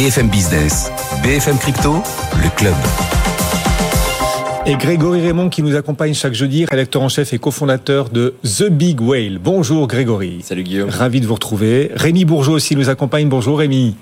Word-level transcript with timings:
BFM 0.00 0.30
Business, 0.30 0.90
BFM 1.22 1.58
Crypto, 1.58 2.02
le 2.42 2.48
club. 2.56 2.72
Et 4.64 4.74
Grégory 4.76 5.20
Raymond 5.20 5.50
qui 5.50 5.62
nous 5.62 5.76
accompagne 5.76 6.14
chaque 6.14 6.32
jeudi, 6.32 6.64
rédacteur 6.64 7.02
en 7.02 7.10
chef 7.10 7.34
et 7.34 7.38
cofondateur 7.38 8.08
de 8.08 8.32
The 8.42 8.70
Big 8.70 8.98
Whale. 9.02 9.38
Bonjour 9.38 9.86
Grégory. 9.86 10.40
Salut 10.42 10.62
Guillaume. 10.62 10.88
Ravi 10.88 11.20
de 11.20 11.26
vous 11.26 11.34
retrouver. 11.34 11.90
Rémi 11.94 12.24
Bourgeot 12.24 12.52
aussi 12.52 12.76
nous 12.76 12.88
accompagne. 12.88 13.28
Bonjour 13.28 13.58
Rémi. 13.58 13.94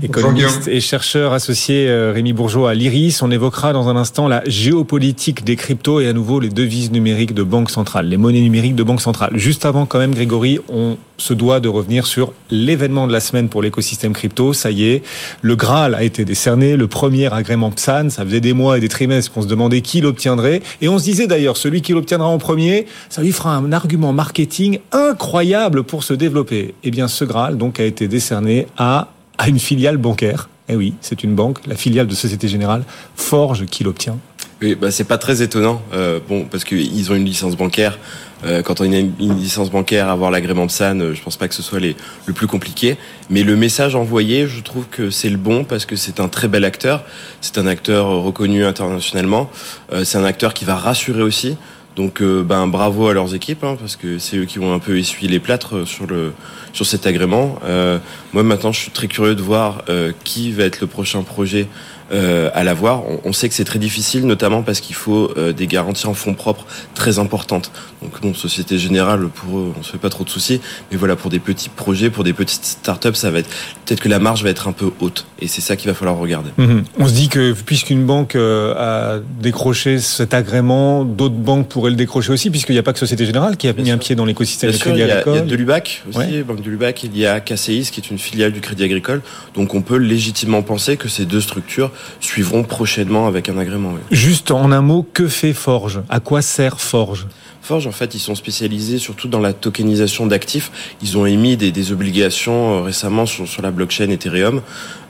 Économiste 0.00 0.68
et 0.68 0.80
chercheur 0.80 1.34
associé 1.34 1.86
euh, 1.86 2.12
Rémi 2.12 2.32
Bourgeot 2.32 2.64
à 2.64 2.72
l'IRIS, 2.72 3.20
on 3.20 3.30
évoquera 3.30 3.74
dans 3.74 3.90
un 3.90 3.96
instant 3.96 4.26
la 4.26 4.42
géopolitique 4.46 5.44
des 5.44 5.54
cryptos 5.54 6.00
et 6.00 6.08
à 6.08 6.14
nouveau 6.14 6.40
les 6.40 6.48
devises 6.48 6.90
numériques 6.90 7.34
de 7.34 7.42
banque 7.42 7.70
centrale, 7.70 8.06
les 8.06 8.16
monnaies 8.16 8.40
numériques 8.40 8.74
de 8.74 8.82
banque 8.82 9.02
centrale. 9.02 9.32
Juste 9.34 9.66
avant 9.66 9.84
quand 9.84 9.98
même 9.98 10.14
Grégory, 10.14 10.60
on 10.70 10.96
se 11.18 11.34
doit 11.34 11.60
de 11.60 11.68
revenir 11.68 12.06
sur 12.06 12.32
l'événement 12.50 13.06
de 13.06 13.12
la 13.12 13.20
semaine 13.20 13.50
pour 13.50 13.60
l'écosystème 13.60 14.14
crypto. 14.14 14.54
Ça 14.54 14.70
y 14.70 14.88
est, 14.88 15.02
le 15.42 15.56
Graal 15.56 15.94
a 15.94 16.02
été 16.02 16.24
décerné, 16.24 16.76
le 16.76 16.88
premier 16.88 17.30
agrément 17.30 17.70
PSAN. 17.70 18.08
Ça 18.08 18.24
faisait 18.24 18.40
des 18.40 18.54
mois 18.54 18.78
et 18.78 18.80
des 18.80 18.88
trimestres 18.88 19.30
qu'on 19.30 19.42
se 19.42 19.46
demandait 19.46 19.82
qui 19.82 20.00
l'obtiendrait. 20.00 20.62
Et 20.80 20.88
on 20.88 20.98
se 20.98 21.04
disait 21.04 21.26
d'ailleurs, 21.26 21.58
celui 21.58 21.82
qui 21.82 21.92
l'obtiendra 21.92 22.28
en 22.28 22.38
premier, 22.38 22.86
ça 23.10 23.20
lui 23.20 23.30
fera 23.30 23.54
un 23.56 23.72
argument 23.72 24.14
marketing 24.14 24.78
incroyable 24.90 25.84
pour 25.84 26.02
se 26.02 26.14
développer. 26.14 26.74
Eh 26.82 26.90
bien, 26.90 27.08
ce 27.08 27.26
Graal 27.26 27.58
donc 27.58 27.78
a 27.78 27.84
été 27.84 28.08
décerné 28.08 28.66
à 28.78 29.08
à 29.42 29.48
une 29.48 29.58
filiale 29.58 29.96
bancaire. 29.96 30.48
Eh 30.68 30.76
oui, 30.76 30.94
c'est 31.00 31.24
une 31.24 31.34
banque, 31.34 31.58
la 31.66 31.74
filiale 31.74 32.06
de 32.06 32.14
Société 32.14 32.46
Générale, 32.46 32.84
Forge, 33.16 33.66
qui 33.66 33.82
l'obtient. 33.82 34.16
Oui, 34.62 34.76
bah 34.76 34.92
c'est 34.92 35.02
pas 35.02 35.18
très 35.18 35.42
étonnant, 35.42 35.82
euh, 35.92 36.20
bon, 36.28 36.44
parce 36.44 36.62
qu'ils 36.62 37.10
ont 37.10 37.16
une 37.16 37.24
licence 37.24 37.56
bancaire. 37.56 37.98
Euh, 38.44 38.62
quand 38.62 38.80
on 38.80 38.84
a 38.84 38.96
une, 38.96 39.12
licence 39.18 39.70
bancaire, 39.70 40.08
avoir 40.08 40.30
l'agrément 40.30 40.66
PSAN, 40.66 41.00
euh, 41.00 41.14
je 41.14 41.22
pense 41.22 41.36
pas 41.36 41.48
que 41.48 41.54
ce 41.54 41.62
soit 41.62 41.80
le 41.80 42.32
plus 42.32 42.46
compliqué. 42.46 42.96
Mais 43.30 43.42
le 43.42 43.56
message 43.56 43.94
envoyé, 43.94 44.46
je 44.46 44.60
trouve 44.60 44.86
que 44.88 45.10
c'est 45.10 45.28
le 45.28 45.36
bon 45.36 45.64
parce 45.64 45.86
que 45.86 45.96
c'est 45.96 46.20
un 46.20 46.28
très 46.28 46.48
bel 46.48 46.64
acteur. 46.64 47.04
C'est 47.40 47.58
un 47.58 47.66
acteur 47.66 48.06
reconnu 48.06 48.64
internationalement. 48.64 49.50
Euh, 49.92 50.04
c'est 50.04 50.18
un 50.18 50.24
acteur 50.24 50.54
qui 50.54 50.64
va 50.64 50.76
rassurer 50.76 51.22
aussi. 51.22 51.56
Donc 51.96 52.22
euh, 52.22 52.42
ben 52.42 52.66
bravo 52.66 53.08
à 53.08 53.14
leurs 53.14 53.34
équipes 53.34 53.64
hein, 53.64 53.76
parce 53.78 53.96
que 53.96 54.18
c'est 54.18 54.38
eux 54.38 54.44
qui 54.46 54.58
vont 54.58 54.72
un 54.72 54.78
peu 54.78 54.98
essuyer 54.98 55.28
les 55.28 55.40
plâtres 55.40 55.86
sur 55.86 56.06
le 56.06 56.32
sur 56.72 56.86
cet 56.86 57.06
agrément. 57.06 57.58
Euh, 57.64 57.98
moi 58.32 58.42
maintenant 58.42 58.72
je 58.72 58.80
suis 58.80 58.90
très 58.90 59.08
curieux 59.08 59.34
de 59.34 59.42
voir 59.42 59.82
euh, 59.88 60.12
qui 60.24 60.52
va 60.52 60.64
être 60.64 60.80
le 60.80 60.86
prochain 60.86 61.22
projet 61.22 61.68
euh, 62.12 62.50
à 62.54 62.64
l'avoir. 62.64 63.04
On, 63.08 63.20
on, 63.24 63.32
sait 63.32 63.48
que 63.48 63.54
c'est 63.54 63.64
très 63.64 63.78
difficile, 63.78 64.26
notamment 64.26 64.62
parce 64.62 64.80
qu'il 64.80 64.94
faut 64.94 65.32
euh, 65.36 65.52
des 65.52 65.66
garanties 65.66 66.06
en 66.06 66.14
fonds 66.14 66.34
propres 66.34 66.66
très 66.94 67.18
importantes. 67.18 67.70
Donc 68.02 68.20
bon, 68.20 68.34
Société 68.34 68.78
Générale, 68.78 69.28
pour 69.28 69.58
eux, 69.58 69.72
on 69.78 69.82
se 69.82 69.92
fait 69.92 69.98
pas 69.98 70.10
trop 70.10 70.24
de 70.24 70.28
soucis. 70.28 70.60
Mais 70.90 70.96
voilà, 70.96 71.16
pour 71.16 71.30
des 71.30 71.38
petits 71.38 71.68
projets, 71.68 72.10
pour 72.10 72.24
des 72.24 72.32
petites 72.32 72.64
startups, 72.64 73.14
ça 73.14 73.30
va 73.30 73.38
être 73.38 73.48
peut-être 73.84 74.00
que 74.00 74.08
la 74.08 74.18
marge 74.18 74.42
va 74.44 74.50
être 74.50 74.68
un 74.68 74.72
peu 74.72 74.90
haute. 75.00 75.26
Et 75.40 75.48
c'est 75.48 75.60
ça 75.60 75.76
qu'il 75.76 75.88
va 75.88 75.94
falloir 75.94 76.18
regarder. 76.18 76.50
Mmh. 76.58 76.80
On 76.98 77.08
se 77.08 77.14
dit 77.14 77.28
que 77.28 77.52
puisqu'une 77.52 78.04
banque 78.04 78.36
euh, 78.36 78.74
a 78.76 79.20
décroché 79.40 79.98
cet 79.98 80.34
agrément, 80.34 81.04
d'autres 81.04 81.34
banques 81.34 81.68
pourraient 81.68 81.90
le 81.90 81.96
décrocher 81.96 82.32
aussi, 82.32 82.50
puisqu'il 82.50 82.72
n'y 82.72 82.78
a 82.78 82.82
pas 82.82 82.92
que 82.92 82.98
Société 82.98 83.24
Générale 83.24 83.56
qui 83.56 83.68
a 83.68 83.72
Bien 83.72 83.82
mis 83.82 83.88
sûr. 83.88 83.94
un 83.94 83.98
pied 83.98 84.14
dans 84.14 84.24
l'écosystème 84.24 84.70
du 84.70 84.78
Crédit 84.78 85.02
Agricole. 85.02 85.32
Il 85.34 85.36
y 85.36 85.40
a, 85.40 85.42
il 85.42 85.46
y 85.46 85.48
a 85.48 85.50
de 85.50 85.56
l'UBAC 85.56 86.02
aussi, 86.08 86.18
ouais. 86.18 86.42
Banque 86.42 86.62
de 86.62 86.70
l'UBAC. 86.70 87.04
Il 87.04 87.16
y 87.16 87.26
a 87.26 87.40
KCIS 87.40 87.90
qui 87.90 88.00
est 88.00 88.10
une 88.10 88.18
filiale 88.18 88.52
du 88.52 88.60
Crédit 88.60 88.84
Agricole. 88.84 89.22
Donc 89.54 89.74
on 89.74 89.82
peut 89.82 89.96
légitimement 89.96 90.62
penser 90.62 90.96
que 90.96 91.08
ces 91.08 91.24
deux 91.24 91.40
structures 91.40 91.90
suivront 92.20 92.62
prochainement 92.62 93.26
avec 93.26 93.48
un 93.48 93.58
agrément. 93.58 93.92
Oui. 93.94 94.00
Juste 94.10 94.50
en 94.50 94.72
un 94.72 94.82
mot, 94.82 95.06
que 95.12 95.28
fait 95.28 95.52
Forge? 95.52 96.00
À 96.08 96.20
quoi 96.20 96.42
sert 96.42 96.80
Forge? 96.80 97.26
Forge, 97.62 97.86
en 97.86 97.92
fait, 97.92 98.16
ils 98.16 98.18
sont 98.18 98.34
spécialisés 98.34 98.98
surtout 98.98 99.28
dans 99.28 99.38
la 99.38 99.52
tokenisation 99.52 100.26
d'actifs. 100.26 100.72
Ils 101.00 101.16
ont 101.16 101.26
émis 101.26 101.56
des, 101.56 101.70
des 101.70 101.92
obligations 101.92 102.78
euh, 102.78 102.80
récemment 102.82 103.24
sur, 103.24 103.46
sur, 103.46 103.62
la 103.62 103.70
blockchain 103.70 104.10
Ethereum. 104.10 104.62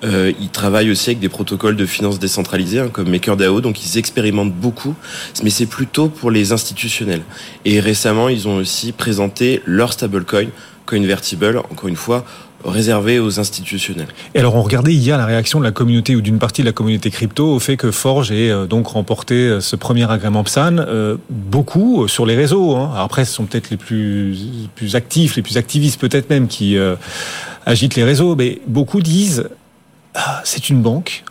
Euh, 0.05 0.33
ils 0.39 0.51
travaillent 0.51 0.91
aussi 0.91 1.11
avec 1.11 1.21
des 1.21 1.31
protocoles 1.31 1.77
de 1.77 1.87
finances 1.87 2.19
décentralisées, 2.19 2.81
hein, 2.81 2.89
comme 2.93 3.09
MakerDAO, 3.09 3.63
donc 3.63 3.83
ils 3.83 3.97
expérimentent 3.97 4.53
beaucoup, 4.53 4.95
mais 5.43 5.49
c'est 5.49 5.67
plutôt 5.67 6.09
pour 6.09 6.31
les 6.31 6.53
institutionnels. 6.53 7.23
Et 7.65 7.81
récemment, 7.81 8.29
ils 8.29 8.47
ont 8.47 8.57
aussi 8.57 8.93
présenté 8.93 9.63
leur 9.65 9.95
stablecoin, 9.95 10.49
Coinvertible, 10.85 11.59
encore 11.59 11.89
une 11.89 11.97
fois, 11.97 12.25
réservé 12.65 13.19
aux 13.19 13.41
institutionnels. 13.41 14.09
Et 14.35 14.39
alors 14.39 14.55
on 14.55 14.63
regardait 14.63 14.95
hier 14.95 15.19
la 15.19 15.27
réaction 15.27 15.59
de 15.59 15.65
la 15.65 15.71
communauté 15.71 16.17
ou 16.17 16.21
d'une 16.21 16.39
partie 16.39 16.63
de 16.63 16.67
la 16.67 16.73
communauté 16.73 17.11
crypto 17.11 17.55
au 17.55 17.59
fait 17.59 17.77
que 17.77 17.91
Forge 17.91 18.31
ait 18.31 18.51
euh, 18.51 18.67
donc 18.67 18.89
remporté 18.89 19.35
euh, 19.35 19.61
ce 19.61 19.77
premier 19.77 20.11
agrément 20.11 20.45
PSAN, 20.45 20.79
euh, 20.79 21.17
beaucoup 21.31 22.09
sur 22.09 22.27
les 22.27 22.37
réseaux. 22.37 22.77
Hein. 22.77 22.93
Après, 22.97 23.25
ce 23.25 23.35
sont 23.35 23.45
peut-être 23.45 23.71
les 23.71 23.77
plus, 23.77 24.37
plus 24.75 24.97
actifs, 24.97 25.37
les 25.37 25.43
plus 25.43 25.57
activistes 25.57 26.01
peut-être 26.01 26.31
même 26.31 26.49
qui 26.49 26.77
agitent 27.67 27.95
les 27.95 28.05
réseaux, 28.05 28.35
mais 28.35 28.61
beaucoup 28.67 29.01
disent 29.01 29.49
ah, 30.15 30.41
c'est 30.45 30.69
une 30.69 30.83
banque, 30.83 31.25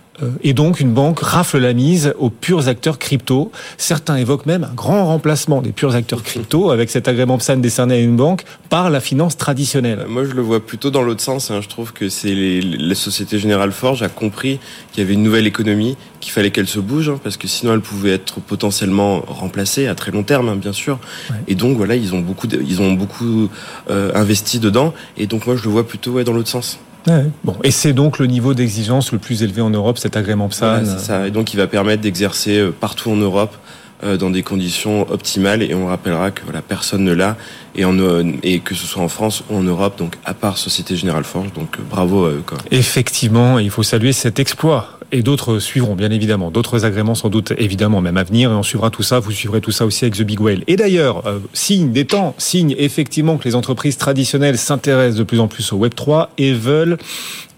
et 0.44 0.54
donc 0.54 0.80
une 0.80 0.94
banque 0.94 1.20
rafle 1.20 1.58
la 1.58 1.74
mise 1.74 2.14
aux 2.20 2.30
purs 2.30 2.68
acteurs 2.68 3.00
crypto. 3.00 3.52
Certains 3.78 4.18
évoquent 4.18 4.46
même 4.46 4.64
un 4.64 4.74
grand 4.74 5.06
remplacement 5.06 5.62
des 5.62 5.72
purs 5.72 5.96
acteurs 5.96 6.24
crypto 6.24 6.72
avec 6.72 6.90
cet 6.90 7.08
agrément 7.08 7.38
PSAN 7.38 7.58
décerné 7.58 7.96
à 7.96 8.00
une 8.00 8.16
banque 8.16 8.44
par 8.70 8.90
la 8.90 9.00
finance 9.00 9.38
traditionnelle. 9.38 10.06
Moi, 10.08 10.24
je 10.26 10.32
le 10.32 10.42
vois 10.42 10.66
plutôt 10.66 10.92
dans 10.92 11.02
l'autre 11.02 11.22
sens. 11.22 11.52
Hein. 11.52 11.62
Je 11.62 11.68
trouve 11.68 11.94
que 11.94 12.10
c'est 12.10 12.34
les, 12.34 12.62
la 12.62 12.96
Société 12.96 13.40
Générale 13.40 13.72
Forge 13.72 14.04
a 14.04 14.10
compris 14.10 14.60
qu'il 14.92 15.04
y 15.04 15.06
avait 15.06 15.14
une 15.14 15.24
nouvelle 15.24 15.48
économie, 15.48 15.98
qu'il 16.20 16.32
fallait 16.32 16.52
qu'elle 16.52 16.68
se 16.68 16.80
bouge, 16.80 17.10
hein, 17.10 17.20
parce 17.24 17.38
que 17.38 17.48
sinon 17.48 17.74
elle 17.74 17.82
pouvait 17.82 18.12
être 18.12 18.40
potentiellement 18.40 19.24
remplacée 19.28 19.88
à 19.88 19.96
très 19.96 20.12
long 20.12 20.24
terme, 20.24 20.50
hein, 20.50 20.56
bien 20.56 20.74
sûr. 20.74 21.00
Ouais. 21.30 21.36
Et 21.48 21.56
donc 21.56 21.78
voilà, 21.78 21.96
ils 21.96 22.14
ont 22.14 22.20
beaucoup, 22.20 22.48
ils 22.48 22.82
ont 22.82 22.94
beaucoup 22.94 23.50
euh, 23.90 24.12
investi 24.16 24.60
dedans. 24.60 24.94
Et 25.18 25.28
donc 25.28 25.48
moi, 25.48 25.56
je 25.56 25.64
le 25.64 25.70
vois 25.70 25.88
plutôt 25.88 26.12
ouais, 26.12 26.24
dans 26.24 26.34
l'autre 26.34 26.50
sens. 26.50 26.80
Ouais. 27.08 27.26
Bon, 27.44 27.56
et 27.64 27.72
c'est 27.72 27.94
donc 27.94 28.20
le 28.20 28.28
niveau 28.28 28.54
d'exigence 28.54 29.12
le 29.12 29.18
plus 29.18 29.44
élevé 29.44 29.62
en 29.62 29.70
Europe, 29.70 29.98
cet 29.98 30.18
agrément 30.18 30.50
PSAN. 30.50 30.84
Voilà, 30.84 30.98
ça. 30.98 31.28
Et 31.28 31.32
donc 31.32 31.54
il 31.54 31.58
va 31.58 31.68
permettre 31.68 32.02
d'exercer 32.02 32.60
euh, 32.60 32.72
partout 32.72 33.10
en 33.12 33.16
Europe 33.16 33.56
euh, 34.04 34.18
dans 34.18 34.30
des 34.30 34.44
conditions 34.44 35.10
optimales. 35.12 35.64
Et 35.64 35.74
on 35.74 35.88
rappellera 35.88 36.32
que 36.32 36.42
voilà, 36.44 36.62
personne 36.62 37.04
ne 37.04 37.14
l'a 37.14 37.38
et, 37.76 37.86
en, 37.86 37.96
et 38.44 38.60
que 38.60 38.76
ce 38.76 38.86
soit 38.86 39.02
en 39.02 39.08
France 39.08 39.44
ou 39.50 39.56
en 39.56 39.64
Europe, 39.64 39.98
donc 39.98 40.16
à 40.26 40.34
part 40.34 40.58
Société 40.58 40.96
Générale 40.96 41.24
Forge. 41.24 41.52
Donc 41.54 41.78
bravo 41.90 42.26
à 42.26 42.30
eux. 42.30 42.44
Quoi. 42.46 42.60
Effectivement, 42.70 43.58
il 43.58 43.72
faut 43.72 43.84
saluer 43.84 44.14
cet 44.14 44.40
exploit. 44.40 45.00
Et 45.12 45.24
d'autres 45.24 45.60
suivront, 45.60 45.96
bien 45.96 46.10
évidemment. 46.10 46.52
D'autres 46.52 46.86
agréments, 46.86 47.16
sans 47.16 47.30
doute, 47.30 47.54
évidemment, 47.58 48.02
même 48.02 48.18
à 48.18 48.24
venir. 48.24 48.52
Et 48.52 48.54
on 48.54 48.64
suivra 48.64 48.90
tout 48.90 49.04
ça. 49.04 49.20
Vous 49.20 49.32
suivrez 49.32 49.62
tout 49.62 49.72
ça 49.72 49.86
aussi 49.86 50.06
avec 50.06 50.16
The 50.16 50.24
Big 50.24 50.40
Whale. 50.40 50.64
Et 50.68 50.76
d'ailleurs, 50.76 51.28
euh, 51.28 51.40
signe 51.54 51.92
des 51.92 52.06
temps, 52.06 52.34
signe 52.38 52.76
effectivement 52.78 53.38
que 53.38 53.44
les 53.44 53.56
entreprises 53.56 53.98
traditionnelles 53.98 54.58
s'intéressent 54.58 55.20
de 55.20 55.24
plus 55.24 55.40
en 55.40 55.48
plus 55.48 55.74
au 55.74 55.78
Web 55.78 55.94
3 55.96 56.32
et 56.38 56.54
veulent 56.54 56.98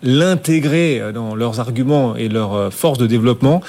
l'intégrer 0.01 1.01
dans 1.13 1.35
leurs 1.35 1.59
arguments 1.59 2.15
et 2.15 2.27
leurs 2.27 2.73
forces 2.73 2.97
de 2.97 3.07
développement. 3.07 3.61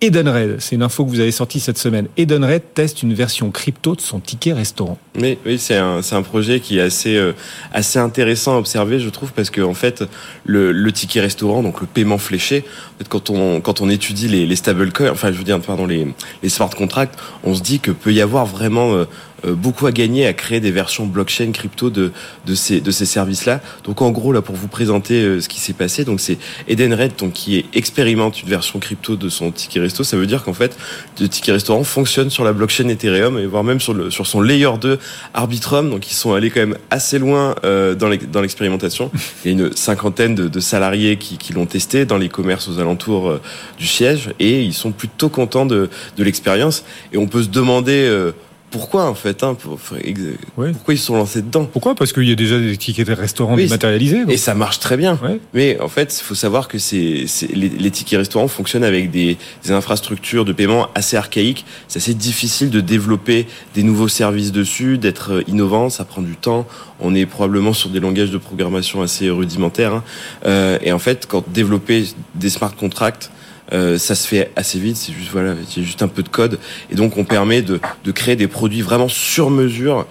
Edenred, 0.00 0.60
c'est 0.60 0.76
une 0.76 0.84
info 0.84 1.04
que 1.04 1.10
vous 1.10 1.18
avez 1.18 1.32
sortie 1.32 1.58
cette 1.58 1.76
semaine. 1.76 2.06
Edenred 2.16 2.62
teste 2.72 3.02
une 3.02 3.14
version 3.14 3.50
crypto 3.50 3.96
de 3.96 4.00
son 4.00 4.20
ticket 4.20 4.52
restaurant. 4.52 4.96
Oui, 5.18 5.38
oui 5.44 5.58
c'est 5.58 5.76
un, 5.76 6.00
un 6.12 6.22
projet 6.22 6.60
qui 6.60 6.78
est 6.78 6.82
assez, 6.82 7.16
euh, 7.16 7.32
assez 7.72 7.98
intéressant 7.98 8.54
à 8.54 8.58
observer, 8.58 9.00
je 9.00 9.08
trouve, 9.08 9.32
parce 9.32 9.50
que 9.50 9.60
en 9.60 9.74
fait, 9.74 10.04
le, 10.44 10.70
le 10.70 10.92
ticket 10.92 11.20
restaurant, 11.20 11.64
donc 11.64 11.80
le 11.80 11.88
paiement 11.88 12.18
fléché, 12.18 12.64
en 12.94 12.98
fait, 12.98 13.08
quand, 13.08 13.30
on, 13.30 13.60
quand 13.60 13.80
on 13.80 13.88
étudie 13.88 14.28
les, 14.28 14.46
les 14.46 14.56
stablecoins, 14.56 15.10
enfin, 15.10 15.32
je 15.32 15.38
veux 15.38 15.44
dire, 15.44 15.60
pardon, 15.60 15.86
les, 15.86 16.06
les 16.44 16.48
smart 16.48 16.70
contracts, 16.70 17.18
on 17.42 17.54
se 17.54 17.62
dit 17.62 17.80
que 17.80 17.90
peut 17.90 18.12
y 18.12 18.20
avoir 18.20 18.46
vraiment 18.46 18.94
euh, 18.94 19.04
beaucoup 19.44 19.86
à 19.86 19.92
gagner 19.92 20.26
à 20.26 20.32
créer 20.32 20.60
des 20.60 20.70
versions 20.70 21.06
blockchain 21.06 21.52
crypto 21.52 21.90
de, 21.90 22.12
de 22.46 22.54
ces, 22.54 22.80
de 22.80 22.90
ces 22.90 23.06
services-là. 23.06 23.60
Donc 23.84 24.02
en 24.02 24.10
gros, 24.10 24.32
là, 24.32 24.42
pour 24.42 24.54
vous 24.54 24.68
présenter 24.68 25.22
euh, 25.22 25.40
ce 25.40 25.48
qui 25.48 25.60
s'est 25.60 25.72
passé, 25.72 26.04
donc 26.04 26.20
c'est 26.20 26.38
Edenred 26.66 27.12
donc, 27.18 27.32
qui 27.32 27.64
expérimente 27.74 28.42
une 28.42 28.48
version 28.48 28.78
crypto 28.78 29.16
de 29.16 29.28
son 29.28 29.50
ticket 29.50 29.80
resto. 29.80 30.04
Ça 30.04 30.16
veut 30.16 30.26
dire 30.26 30.44
qu'en 30.44 30.52
fait, 30.52 30.76
le 31.20 31.28
ticket 31.28 31.52
restaurant 31.52 31.84
fonctionne 31.84 32.30
sur 32.30 32.44
la 32.44 32.52
blockchain 32.52 32.88
Ethereum 32.88 33.38
et 33.38 33.46
voire 33.46 33.64
même 33.64 33.80
sur, 33.80 33.94
le, 33.94 34.10
sur 34.10 34.26
son 34.26 34.40
layer 34.40 34.70
2 34.80 34.98
Arbitrum. 35.34 35.90
Donc 35.90 36.10
ils 36.10 36.14
sont 36.14 36.32
allés 36.32 36.50
quand 36.50 36.60
même 36.60 36.78
assez 36.90 37.18
loin 37.18 37.54
euh, 37.64 37.94
dans 37.94 38.40
l'expérimentation. 38.40 39.10
Il 39.44 39.52
y 39.52 39.54
a 39.54 39.58
une 39.58 39.76
cinquantaine 39.76 40.34
de, 40.34 40.48
de 40.48 40.60
salariés 40.60 41.16
qui, 41.16 41.38
qui 41.38 41.52
l'ont 41.52 41.66
testé 41.66 42.04
dans 42.04 42.18
les 42.18 42.28
commerces 42.28 42.68
aux 42.68 42.78
alentours 42.78 43.28
euh, 43.28 43.40
du 43.78 43.86
siège 43.86 44.30
et 44.38 44.62
ils 44.62 44.74
sont 44.74 44.92
plutôt 44.92 45.28
contents 45.28 45.66
de, 45.66 45.88
de 46.16 46.24
l'expérience. 46.24 46.84
Et 47.12 47.18
on 47.18 47.26
peut 47.26 47.42
se 47.42 47.48
demander... 47.48 48.04
Euh, 48.06 48.32
pourquoi 48.70 49.08
en 49.08 49.14
fait 49.14 49.42
hein, 49.42 49.54
pour. 49.54 49.78
Pourquoi 49.78 50.94
ils 50.94 50.98
se 50.98 51.06
sont 51.06 51.16
lancés 51.16 51.42
dedans 51.42 51.64
Pourquoi? 51.64 51.94
Parce 51.94 52.12
qu'il 52.12 52.28
y 52.28 52.32
a 52.32 52.34
déjà 52.34 52.58
des 52.58 52.76
tickets 52.76 53.08
restaurants 53.08 53.54
oui, 53.54 53.64
dématérialisés. 53.64 54.24
Donc. 54.24 54.32
Et 54.32 54.36
ça 54.36 54.54
marche 54.54 54.78
très 54.78 54.96
bien. 54.96 55.18
Ouais. 55.22 55.40
Mais 55.54 55.80
en 55.80 55.88
fait, 55.88 56.16
il 56.18 56.22
faut 56.22 56.34
savoir 56.34 56.68
que 56.68 56.78
c'est 56.78 57.24
les, 57.52 57.68
les, 57.68 57.90
tickets 57.90 58.18
restaurants 58.18 58.48
fonctionnent 58.48 58.84
avec 58.84 59.10
des, 59.10 59.38
des, 59.64 59.70
infrastructures 59.70 60.44
de 60.44 60.52
paiement 60.52 60.88
assez 60.94 61.16
archaïques. 61.16 61.64
C'est 61.88 61.98
assez 61.98 62.14
difficile 62.14 62.70
de 62.70 62.80
développer 62.80 63.46
des 63.74 63.82
nouveaux 63.82 64.08
services 64.08 64.52
dessus, 64.52 64.98
d'être 64.98 65.42
innovant. 65.46 65.88
Ça 65.88 66.04
prend 66.04 66.22
du 66.22 66.36
temps. 66.36 66.66
On 67.00 67.14
est 67.14 67.26
probablement 67.26 67.72
sur 67.72 67.90
des 67.90 68.00
langages 68.00 68.30
de 68.30 68.38
programmation 68.38 69.02
assez 69.02 69.30
rudimentaires. 69.30 69.94
Hein. 69.94 70.04
Euh, 70.46 70.78
et 70.82 70.92
en 70.92 70.98
fait, 70.98 71.26
quand 71.26 71.44
développer 71.48 72.04
des 72.34 72.50
smart 72.50 72.74
contracts 72.74 73.30
euh, 73.72 73.98
ça 73.98 74.14
se 74.14 74.26
fait 74.26 74.50
assez 74.56 74.78
vite, 74.78 74.96
c'est 74.96 75.12
juste 75.12 75.30
voilà, 75.30 75.54
c'est 75.68 75.82
juste 75.82 76.02
un 76.02 76.08
peu 76.08 76.22
de 76.22 76.28
code, 76.28 76.58
et 76.90 76.94
donc 76.94 77.16
on 77.16 77.24
permet 77.24 77.62
de, 77.62 77.80
de 78.04 78.12
créer 78.12 78.36
des 78.36 78.48
produits 78.48 78.82
vraiment 78.82 79.08
sur 79.08 79.50
mesure 79.50 80.06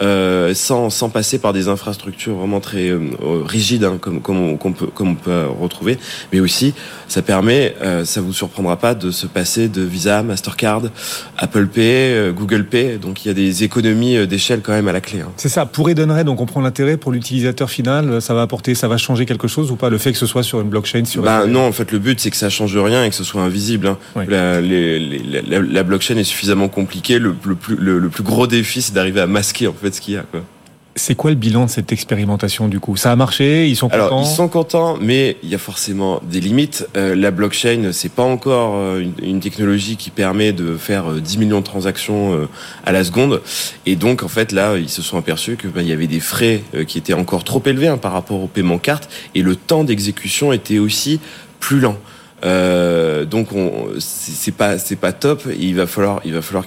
euh, 0.00 0.54
sans, 0.54 0.90
sans 0.90 1.10
passer 1.10 1.38
par 1.38 1.52
des 1.52 1.68
infrastructures 1.68 2.34
vraiment 2.34 2.60
très 2.60 2.88
euh, 2.88 3.00
rigides, 3.44 3.84
hein, 3.84 3.98
comme, 4.00 4.20
comme, 4.20 4.38
on, 4.38 4.56
peut, 4.56 4.86
comme 4.86 5.10
on 5.10 5.14
peut 5.14 5.44
retrouver. 5.60 5.98
Mais 6.32 6.40
aussi, 6.40 6.74
ça 7.08 7.22
permet, 7.22 7.74
euh, 7.82 8.04
ça 8.04 8.20
vous 8.20 8.32
surprendra 8.32 8.76
pas, 8.76 8.94
de 8.94 9.10
se 9.10 9.26
passer 9.26 9.68
de 9.68 9.82
Visa, 9.82 10.22
Mastercard, 10.22 10.82
Apple 11.36 11.66
Pay, 11.66 11.82
euh, 11.84 12.32
Google 12.32 12.64
Pay. 12.64 12.98
Donc 12.98 13.24
il 13.24 13.28
y 13.28 13.30
a 13.30 13.34
des 13.34 13.64
économies 13.64 14.26
d'échelle 14.26 14.60
quand 14.62 14.72
même 14.72 14.88
à 14.88 14.92
la 14.92 15.00
clé. 15.00 15.20
Hein. 15.20 15.32
C'est 15.36 15.48
ça. 15.48 15.66
Pour 15.66 15.90
Edenred, 15.90 16.26
donc 16.26 16.40
on 16.40 16.46
prend 16.46 16.60
l'intérêt 16.60 16.96
pour 16.96 17.12
l'utilisateur 17.12 17.70
final. 17.70 18.22
Ça 18.22 18.34
va 18.34 18.42
apporter, 18.42 18.74
ça 18.74 18.88
va 18.88 18.96
changer 18.96 19.26
quelque 19.26 19.48
chose 19.48 19.70
ou 19.70 19.76
pas 19.76 19.90
Le 19.90 19.98
fait 19.98 20.12
que 20.12 20.18
ce 20.18 20.26
soit 20.26 20.42
sur 20.42 20.60
une 20.60 20.68
blockchain 20.68 21.04
sur 21.04 21.22
bah, 21.22 21.46
Non, 21.46 21.66
en 21.66 21.72
fait, 21.72 21.92
le 21.92 21.98
but 21.98 22.18
c'est 22.18 22.30
que 22.30 22.36
ça 22.36 22.50
change 22.50 22.76
rien 22.76 23.04
et 23.04 23.10
que 23.10 23.14
ce 23.14 23.24
soit 23.24 23.42
invisible. 23.42 23.88
Hein. 23.88 23.98
La, 24.28 24.60
les, 24.60 24.98
la, 24.98 25.60
la, 25.60 25.82
blockchain 25.82 26.16
est 26.16 26.24
suffisamment 26.24 26.68
compliquée. 26.68 27.18
Le, 27.18 27.34
le, 27.44 27.54
plus, 27.54 27.76
le, 27.76 27.98
le 27.98 28.08
plus 28.08 28.22
gros 28.22 28.46
défi, 28.46 28.80
c'est 28.80 28.94
d'arriver 28.94 29.20
à 29.20 29.26
masquer 29.26 29.66
en 29.66 29.72
fait 29.72 29.81
ce 29.90 30.00
qu'il 30.00 30.14
y 30.14 30.16
a. 30.16 30.22
Quoi. 30.22 30.42
C'est 30.94 31.14
quoi 31.14 31.30
le 31.30 31.36
bilan 31.36 31.64
de 31.64 31.70
cette 31.70 31.90
expérimentation 31.90 32.68
du 32.68 32.78
coup? 32.78 32.96
Ça 32.96 33.12
a 33.12 33.16
marché? 33.16 33.66
Ils 33.66 33.76
sont 33.76 33.88
contents? 33.88 34.06
Alors 34.06 34.22
ils 34.22 34.34
sont 34.34 34.48
contents, 34.48 34.98
mais 35.00 35.38
il 35.42 35.48
y 35.48 35.54
a 35.54 35.58
forcément 35.58 36.20
des 36.22 36.40
limites. 36.40 36.86
Euh, 36.96 37.14
la 37.14 37.30
blockchain, 37.30 37.92
c'est 37.92 38.12
pas 38.12 38.22
encore 38.22 38.74
euh, 38.76 39.02
une, 39.22 39.40
technologie 39.40 39.96
qui 39.96 40.10
permet 40.10 40.52
de 40.52 40.76
faire 40.76 41.10
10 41.12 41.36
euh, 41.36 41.40
millions 41.40 41.60
de 41.60 41.64
transactions 41.64 42.46
à 42.84 42.92
la 42.92 43.04
seconde. 43.04 43.40
Et 43.86 43.96
donc 43.96 44.22
en 44.22 44.28
fait 44.28 44.52
là, 44.52 44.76
ils 44.76 44.90
se 44.90 45.00
sont 45.00 45.16
aperçus 45.16 45.56
que 45.56 45.66
ben, 45.66 45.80
il 45.80 45.88
y 45.88 45.92
avait 45.92 46.06
des 46.06 46.20
frais 46.20 46.62
qui 46.86 46.98
étaient 46.98 47.14
encore 47.14 47.44
trop 47.44 47.62
élevés 47.64 47.88
hein, 47.88 47.96
par 47.96 48.12
rapport 48.12 48.42
au 48.42 48.46
paiement 48.46 48.78
carte, 48.78 49.08
et 49.34 49.42
le 49.42 49.56
temps 49.56 49.84
d'exécution 49.84 50.52
était 50.52 50.78
aussi 50.78 51.20
plus 51.58 51.80
lent. 51.80 51.96
Euh, 52.44 53.24
donc 53.24 53.48
c'est 53.98 54.54
pas 54.54 54.76
c'est 54.78 54.96
pas 54.96 55.12
top. 55.12 55.42
il 55.58 55.76
va 55.76 55.86
falloir 55.86 56.20
il 56.24 56.32
va 56.32 56.42
falloir 56.42 56.66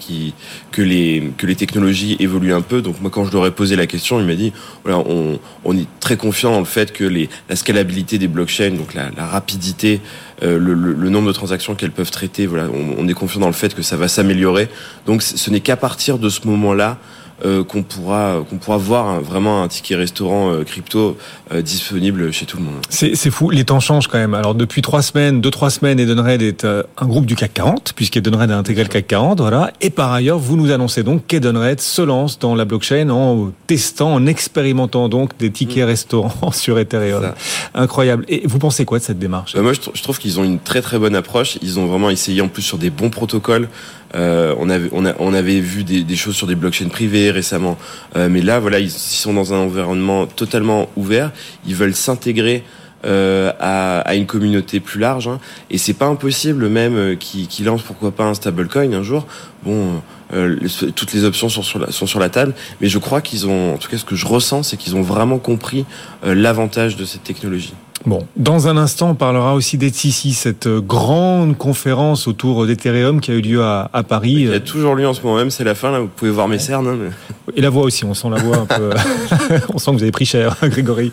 que 0.72 0.82
les 0.82 1.32
que 1.38 1.46
les 1.46 1.56
technologies 1.56 2.16
évoluent 2.20 2.54
un 2.54 2.62
peu. 2.62 2.82
Donc 2.82 3.02
moi 3.02 3.12
quand 3.12 3.26
je 3.26 3.32
leur 3.34 3.46
ai 3.46 3.52
posé 3.52 3.76
la 3.76 3.88
question, 3.88 4.20
il 4.20 4.26
m'a 4.26 4.36
dit 4.36 4.54
voilà 4.84 5.00
on, 5.00 5.40
on 5.66 5.78
est 5.78 5.88
très 6.00 6.18
confiant 6.18 6.52
dans 6.52 6.60
le 6.60 6.66
fait 6.66 6.94
que 6.94 7.04
les 7.04 7.30
la 7.50 7.56
scalabilité 7.56 8.18
des 8.18 8.28
blockchains, 8.28 8.72
donc 8.72 8.94
la, 8.94 9.10
la 9.18 9.26
rapidité, 9.26 10.00
euh, 10.44 10.58
le, 10.58 10.74
le, 10.74 11.10
nombre 11.10 11.28
de 11.28 11.34
transactions 11.34 11.76
qu'elles 11.76 11.92
peuvent 11.92 12.12
traiter, 12.12 12.46
voilà 12.46 12.68
on, 12.74 12.96
on 13.04 13.08
est 13.08 13.14
confiant 13.14 13.42
dans 13.42 13.48
le 13.48 13.54
fait 13.54 13.74
que 13.76 13.82
ça 13.82 13.98
va 13.98 14.08
s'améliorer. 14.08 14.70
Donc 15.06 15.22
ce 15.22 15.50
n'est 15.50 15.62
qu'à 15.62 15.78
partir 15.78 16.20
de 16.20 16.30
ce 16.30 16.48
moment-là 16.48 16.92
euh, 16.92 17.15
qu'on 17.44 17.84
pourra 17.84 18.44
qu'on 18.50 18.58
pourra 18.58 18.78
voir 18.78 19.22
vraiment 19.22 19.64
un 19.64 19.68
ticket 19.68 19.96
restaurant 19.96 20.52
euh, 20.52 20.64
crypto 20.64 21.18
euh, 21.52 21.62
disponible 21.62 22.32
chez 22.32 22.46
tout 22.46 22.58
le 22.58 22.64
monde. 22.64 22.82
C'est 22.90 23.16
fou, 23.30 23.50
les 23.50 23.66
temps 23.66 23.80
changent 23.80 24.08
quand 24.08 24.18
même. 24.18 24.34
Alors 24.34 24.56
depuis 24.56 24.82
trois 24.82 25.02
semaines, 25.02 25.42
deux 25.42 25.52
trois 25.52 25.70
semaines, 25.70 26.00
Edenred 26.00 26.42
est 26.42 26.66
un 26.66 27.06
groupe 27.06 27.26
du 27.26 27.36
CAC 27.36 27.54
40 27.54 27.94
puisqu'Edenred 27.96 28.52
a 28.52 28.58
intégré 28.58 28.84
le 28.84 28.90
CAC 28.90 29.08
40, 29.08 29.42
voilà. 29.42 29.72
Et 29.82 29.90
par 29.90 30.12
ailleurs, 30.12 30.40
vous 30.40 30.56
nous 30.56 30.72
annoncez 30.72 31.04
donc 31.04 31.28
qu'Edenred 31.28 31.80
se 31.80 32.02
lance 32.02 32.40
dans 32.40 32.56
la 32.56 32.66
blockchain 32.66 33.10
en 33.10 33.52
testant, 33.68 34.14
en 34.14 34.26
expérimentant 34.26 35.10
donc 35.10 35.38
des 35.38 35.52
tickets 35.52 35.84
mm. 35.84 35.88
restaurants 35.88 36.52
sur 36.52 36.80
Ethereum. 36.80 37.34
Incroyable. 37.74 38.26
Et 38.28 38.44
vous 38.46 38.60
pensez 38.60 38.86
quoi 38.86 39.00
de 39.00 39.04
cette 39.04 39.20
démarche? 39.20 39.56
Moi, 39.56 39.74
je, 39.74 40.02
trouve 40.02 40.20
qu'ils 40.20 40.40
ont 40.40 40.44
une 40.44 40.60
très 40.60 40.82
très 40.82 41.00
bonne 41.00 41.16
approche. 41.16 41.58
Ils 41.62 41.80
ont 41.80 41.86
vraiment 41.86 42.10
essayé 42.10 42.42
en 42.42 42.48
plus 42.48 42.62
sur 42.62 42.78
des 42.78 42.90
bons 42.90 43.10
protocoles. 43.10 43.70
Euh, 44.16 44.56
on, 44.58 44.70
avait, 44.70 44.90
on, 44.92 45.06
on, 45.20 45.34
avait 45.34 45.60
vu 45.60 45.84
des, 45.84 46.04
des, 46.04 46.16
choses 46.16 46.36
sur 46.36 46.48
des 46.48 46.56
blockchains 46.56 46.88
privées 46.88 47.32
récemment, 47.32 47.78
euh, 48.16 48.30
mais 48.30 48.42
là, 48.42 48.60
voilà, 48.60 48.80
ils, 48.80 48.92
sont 48.92 49.34
dans 49.34 49.54
un 49.54 49.58
environnement 49.58 50.26
totalement 50.26 50.90
ouvert. 50.96 51.32
Ils 51.68 51.76
veulent 51.76 51.96
s'intégrer 51.96 52.64
euh, 53.06 53.52
à, 53.60 54.00
à, 54.00 54.16
une 54.16 54.26
communauté 54.26 54.80
plus 54.80 55.00
large, 55.00 55.28
hein, 55.28 55.40
et 55.70 55.78
c'est 55.78 55.94
pas 55.94 56.08
impossible 56.08 56.70
même 56.70 56.96
euh, 56.96 57.16
qu'ils 57.16 57.48
qui 57.48 57.62
lancent 57.62 57.84
pourquoi 57.84 58.10
pas 58.12 58.24
un 58.24 58.34
stablecoin 58.34 58.92
un 58.94 59.04
jour. 59.04 59.28
Bon. 59.64 60.02
Euh, 60.34 60.58
toutes 60.96 61.14
les 61.14 61.24
options 61.24 61.48
sont 61.48 61.62
sur, 61.62 61.78
la, 61.78 61.92
sont 61.92 62.08
sur 62.08 62.20
la 62.20 62.30
table, 62.30 62.56
mais 62.82 62.88
je 62.88 62.98
crois 62.98 63.22
qu'ils 63.22 63.46
ont, 63.48 63.76
en 63.76 63.78
tout 63.78 63.90
cas, 63.90 63.98
ce 63.98 64.06
que 64.06 64.16
je 64.16 64.26
ressens, 64.26 64.64
c'est 64.64 64.78
qu'ils 64.78 64.96
ont 64.96 65.04
vraiment 65.04 65.38
compris 65.38 65.86
l'avantage 66.24 66.96
de 66.96 67.06
cette 67.06 67.24
technologie. 67.24 67.76
Bon, 68.06 68.26
dans 68.38 68.68
un 68.68 68.78
instant, 68.78 69.10
on 69.12 69.16
parlera 69.16 69.56
aussi 69.56 69.80
d'Etsy, 69.80 70.12
cette 70.34 70.68
euh, 70.68 70.80
grande 70.80 71.58
conférence 71.58 72.28
autour 72.28 72.68
d'Ethereum 72.68 73.20
qui 73.20 73.32
a 73.32 73.34
eu 73.34 73.42
lieu 73.42 73.64
à, 73.64 73.90
à 73.94 74.04
Paris. 74.04 74.34
Il 74.34 74.50
y 74.50 74.54
a 74.54 74.60
toujours 74.60 74.94
lieu 74.94 75.08
en 75.08 75.14
ce 75.16 75.22
moment 75.24 75.38
même, 75.38 75.50
c'est 75.50 75.64
la 75.64 75.74
fin, 75.74 75.92
là, 75.92 76.00
vous 76.00 76.08
pouvez 76.08 76.30
voir 76.30 76.48
mes 76.48 76.60
cernes. 76.60 76.88
Hein, 76.88 77.12
Et 77.56 77.62
la 77.62 77.72
voix 77.72 77.84
aussi, 77.84 78.06
on 78.06 78.14
sent 78.14 78.28
la 78.30 78.42
voix 78.42 78.58
un 78.58 78.66
peu... 78.66 78.92
on 79.74 79.80
sent 79.80 79.92
que 79.92 79.96
vous 79.98 80.04
avez 80.04 80.12
pris 80.12 80.26
cher, 80.26 80.56
Grégory. 80.64 81.10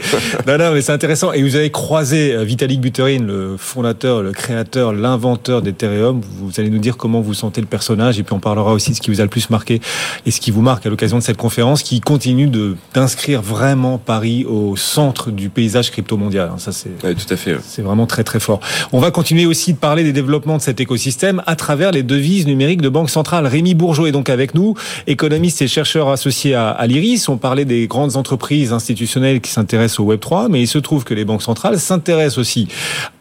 non, 0.47 0.59
non, 0.59 0.73
mais 0.73 0.83
c'est 0.83 0.93
intéressant. 0.93 1.33
Et 1.33 1.43
vous 1.43 1.56
avez 1.56 1.71
croisé 1.71 2.35
euh, 2.35 2.44
Vitalik 2.44 2.81
Buterin, 2.81 3.21
le 3.21 3.56
fondateur, 3.56 4.23
le 4.23 4.33
créateur, 4.33 4.93
l'inventeur 4.93 5.62
d'Ethereum. 5.62 6.21
Vous 6.41 6.53
allez 6.59 6.69
nous 6.69 6.79
dire 6.79 6.99
comment 6.99 7.23
vous 7.23 7.33
sentez 7.35 7.62
le 7.62 7.67
personnage 7.67 8.19
et 8.19 8.23
puis 8.23 8.35
on 8.35 8.41
parlera 8.41 8.73
aussi 8.75 8.91
de 8.91 8.97
ce 8.97 9.00
qui 9.00 9.11
vous 9.11 9.21
a 9.21 9.25
le 9.25 9.31
plus 9.31 9.49
marqué 9.49 9.81
et 10.27 10.31
ce 10.31 10.41
qui 10.41 10.50
vous 10.50 10.62
marque 10.62 10.85
à 10.85 10.91
l'occasion 10.91 11.17
de 11.17 11.23
cette 11.23 11.38
conférence 11.38 11.83
qui 11.83 12.00
continue 12.03 12.50
d'inscrire 12.93 13.41
vraiment 13.41 13.97
Paris 13.97 14.45
au 14.45 14.77
centre 14.77 15.31
du 15.31 15.49
paysage 15.49 15.91
crypto 15.91 16.19
mondial. 16.19 16.50
Hein, 16.53 16.59
ça, 16.59 16.71
c'est 16.82 17.14
tout 17.14 17.34
à 17.34 17.37
fait. 17.37 17.56
C'est 17.62 17.82
vraiment 17.82 18.06
très 18.06 18.25
très 18.25 18.40
fort. 18.40 18.61
On 18.93 19.00
va 19.00 19.11
continuer 19.11 19.46
aussi 19.46 19.73
de 19.73 19.79
parler 19.79 20.05
des 20.05 20.12
développements 20.12 20.56
de 20.56 20.62
cet 20.62 20.81
écosystème 20.81 21.43
à 21.46 21.56
travers 21.56 21.93
les 21.93 22.02
devises 22.02 22.46
numériques 22.46 22.82
de 22.82 22.88
Banque 22.88 23.11
Centrale. 23.11 23.46
Rémi 23.46 23.75
Bourgeot 23.75 24.06
est 24.06 24.12
donc 24.12 24.31
avec 24.31 24.55
nous, 24.55 24.75
économiste 25.06 25.62
et 25.62 25.69
chercheur 25.69 26.08
associé 26.08 26.55
à, 26.55 26.70
à 26.70 26.87
l'IRIS. 26.87 27.29
On 27.29 27.37
parlait 27.37 27.64
des 27.64 27.87
grandes 27.87 28.17
entreprises 28.17 28.73
institutionnelles 28.73 29.40
qui 29.40 29.50
s'intéressent 29.50 30.00
au 30.00 30.05
Web 30.05 30.20
3, 30.20 30.49
mais 30.49 30.61
il 30.61 30.69
se 30.69 30.79
trouve 30.79 31.05
que 31.05 31.14
les 31.14 31.25
banques 31.25 31.43
centrales 31.43 31.79
s'intéressent 31.79 32.38
aussi 32.38 32.69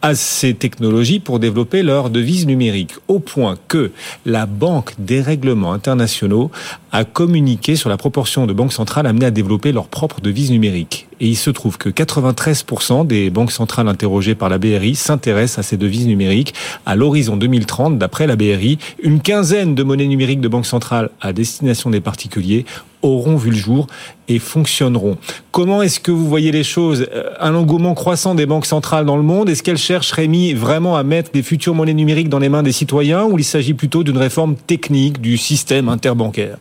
à 0.00 0.14
ces 0.14 0.54
technologies 0.54 1.20
pour 1.20 1.38
développer 1.38 1.82
leurs 1.82 2.10
devises 2.10 2.46
numériques, 2.46 2.94
au 3.08 3.18
point 3.18 3.56
que 3.68 3.92
la 4.26 4.46
Banque 4.46 4.92
des 4.98 5.20
règlements 5.20 5.72
internationaux 5.72 6.50
a 6.92 7.04
communiqué 7.04 7.76
sur 7.76 7.88
la 7.88 7.96
proportion 7.96 8.46
de 8.46 8.52
banques 8.52 8.72
centrales 8.72 9.06
amenées 9.06 9.26
à 9.26 9.30
développer 9.30 9.72
leurs 9.72 9.88
propres 9.88 10.20
devises 10.20 10.50
numériques. 10.50 11.08
Et 11.22 11.28
il 11.28 11.36
se 11.36 11.50
trouve 11.50 11.78
que 11.78 11.88
93% 11.88 13.06
des 13.06 13.30
banques 13.30 13.52
centrales 13.52 13.86
interrogées 13.86 14.34
par 14.34 14.48
la 14.48 14.58
BRI 14.58 14.96
s'intéressent 14.96 15.60
à 15.60 15.62
ces 15.62 15.76
devises 15.76 16.08
numériques 16.08 16.52
à 16.84 16.96
l'horizon 16.96 17.36
2030, 17.36 17.96
d'après 17.96 18.26
la 18.26 18.34
BRI. 18.34 18.78
Une 19.04 19.20
quinzaine 19.20 19.76
de 19.76 19.84
monnaies 19.84 20.08
numériques 20.08 20.40
de 20.40 20.48
banques 20.48 20.66
centrales 20.66 21.10
à 21.20 21.32
destination 21.32 21.90
des 21.90 22.00
particuliers 22.00 22.66
auront 23.02 23.36
vu 23.36 23.50
le 23.50 23.56
jour 23.56 23.86
et 24.26 24.40
fonctionneront. 24.40 25.16
Comment 25.52 25.80
est-ce 25.82 26.00
que 26.00 26.10
vous 26.10 26.26
voyez 26.28 26.50
les 26.50 26.64
choses? 26.64 27.06
Euh, 27.14 27.30
Un 27.38 27.54
engouement 27.54 27.94
croissant 27.94 28.34
des 28.34 28.46
banques 28.46 28.66
centrales 28.66 29.06
dans 29.06 29.16
le 29.16 29.22
monde, 29.22 29.48
est-ce 29.48 29.62
qu'elles 29.62 29.78
cherchent, 29.78 30.10
Rémi, 30.10 30.54
vraiment 30.54 30.96
à 30.96 31.04
mettre 31.04 31.30
des 31.30 31.42
futures 31.44 31.76
monnaies 31.76 31.94
numériques 31.94 32.30
dans 32.30 32.40
les 32.40 32.48
mains 32.48 32.64
des 32.64 32.72
citoyens 32.72 33.26
ou 33.26 33.38
il 33.38 33.44
s'agit 33.44 33.74
plutôt 33.74 34.02
d'une 34.02 34.18
réforme 34.18 34.56
technique 34.56 35.20
du 35.20 35.38
système 35.38 35.88
interbancaire? 35.88 36.56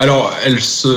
Alors, 0.00 0.32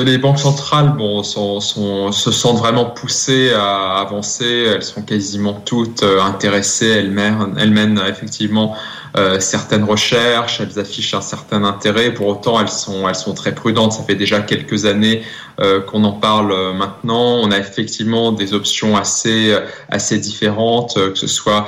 les 0.03 0.17
banques 0.17 0.39
centrales 0.39 0.95
bon, 0.97 1.21
sont, 1.21 1.59
sont, 1.59 2.11
se 2.11 2.31
sentent 2.31 2.57
vraiment 2.57 2.85
poussées 2.85 3.53
à 3.53 3.99
avancer. 3.99 4.65
Elles 4.73 4.83
sont 4.83 5.03
quasiment 5.03 5.53
toutes 5.53 6.03
euh, 6.03 6.21
intéressées. 6.21 6.87
Elles 6.87 7.11
mènent, 7.11 7.55
elles 7.59 7.71
mènent 7.71 8.01
effectivement 8.07 8.75
euh, 9.17 9.39
certaines 9.39 9.83
recherches. 9.83 10.61
Elles 10.61 10.79
affichent 10.79 11.13
un 11.13 11.21
certain 11.21 11.63
intérêt. 11.63 12.13
Pour 12.13 12.27
autant, 12.27 12.59
elles 12.59 12.69
sont, 12.69 13.07
elles 13.07 13.15
sont 13.15 13.33
très 13.33 13.53
prudentes. 13.53 13.93
Ça 13.93 14.03
fait 14.03 14.15
déjà 14.15 14.41
quelques 14.41 14.85
années 14.85 15.23
euh, 15.59 15.81
qu'on 15.81 16.03
en 16.03 16.11
parle 16.11 16.51
euh, 16.51 16.73
maintenant. 16.73 17.39
On 17.41 17.51
a 17.51 17.57
effectivement 17.57 18.31
des 18.31 18.53
options 18.53 18.95
assez, 18.95 19.55
assez 19.89 20.19
différentes, 20.19 20.95
que 20.95 21.17
ce 21.17 21.27
soit 21.27 21.67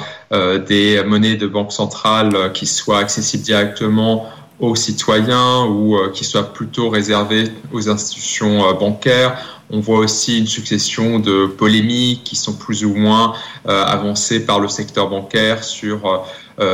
des 0.67 1.01
monnaies 1.07 1.37
de 1.37 1.47
banque 1.47 1.71
centrale 1.71 2.51
qui 2.53 2.67
soient 2.67 2.99
accessibles 2.99 3.41
directement 3.41 4.29
aux 4.59 4.75
citoyens 4.75 5.65
ou 5.65 5.95
euh, 5.95 6.11
qui 6.13 6.25
soit 6.25 6.53
plutôt 6.53 6.89
réservé 6.89 7.45
aux 7.71 7.89
institutions 7.89 8.67
euh, 8.67 8.73
bancaires. 8.73 9.37
On 9.71 9.79
voit 9.79 9.99
aussi 9.99 10.39
une 10.39 10.47
succession 10.47 11.19
de 11.19 11.45
polémiques 11.45 12.23
qui 12.23 12.35
sont 12.35 12.53
plus 12.53 12.83
ou 12.83 12.93
moins 12.93 13.33
euh, 13.67 13.83
avancées 13.85 14.45
par 14.45 14.59
le 14.59 14.67
secteur 14.67 15.09
bancaire 15.09 15.63
sur 15.63 16.25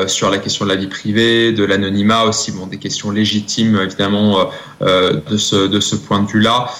sur 0.07 0.31
la 0.31 0.39
question 0.39 0.65
de 0.65 0.71
la 0.71 0.77
vie 0.77 0.87
privée, 0.87 1.51
de 1.51 1.63
l'anonymat 1.63 2.23
aussi, 2.23 2.51
bon, 2.51 2.65
des 2.65 2.79
questions 2.79 3.11
légitimes 3.11 3.79
évidemment 3.79 4.49
de 4.81 5.37
ce 5.37 5.67
de 5.67 5.79
ce 5.79 5.95
point 5.95 6.23
de 6.23 6.27
vue-là. 6.27 6.71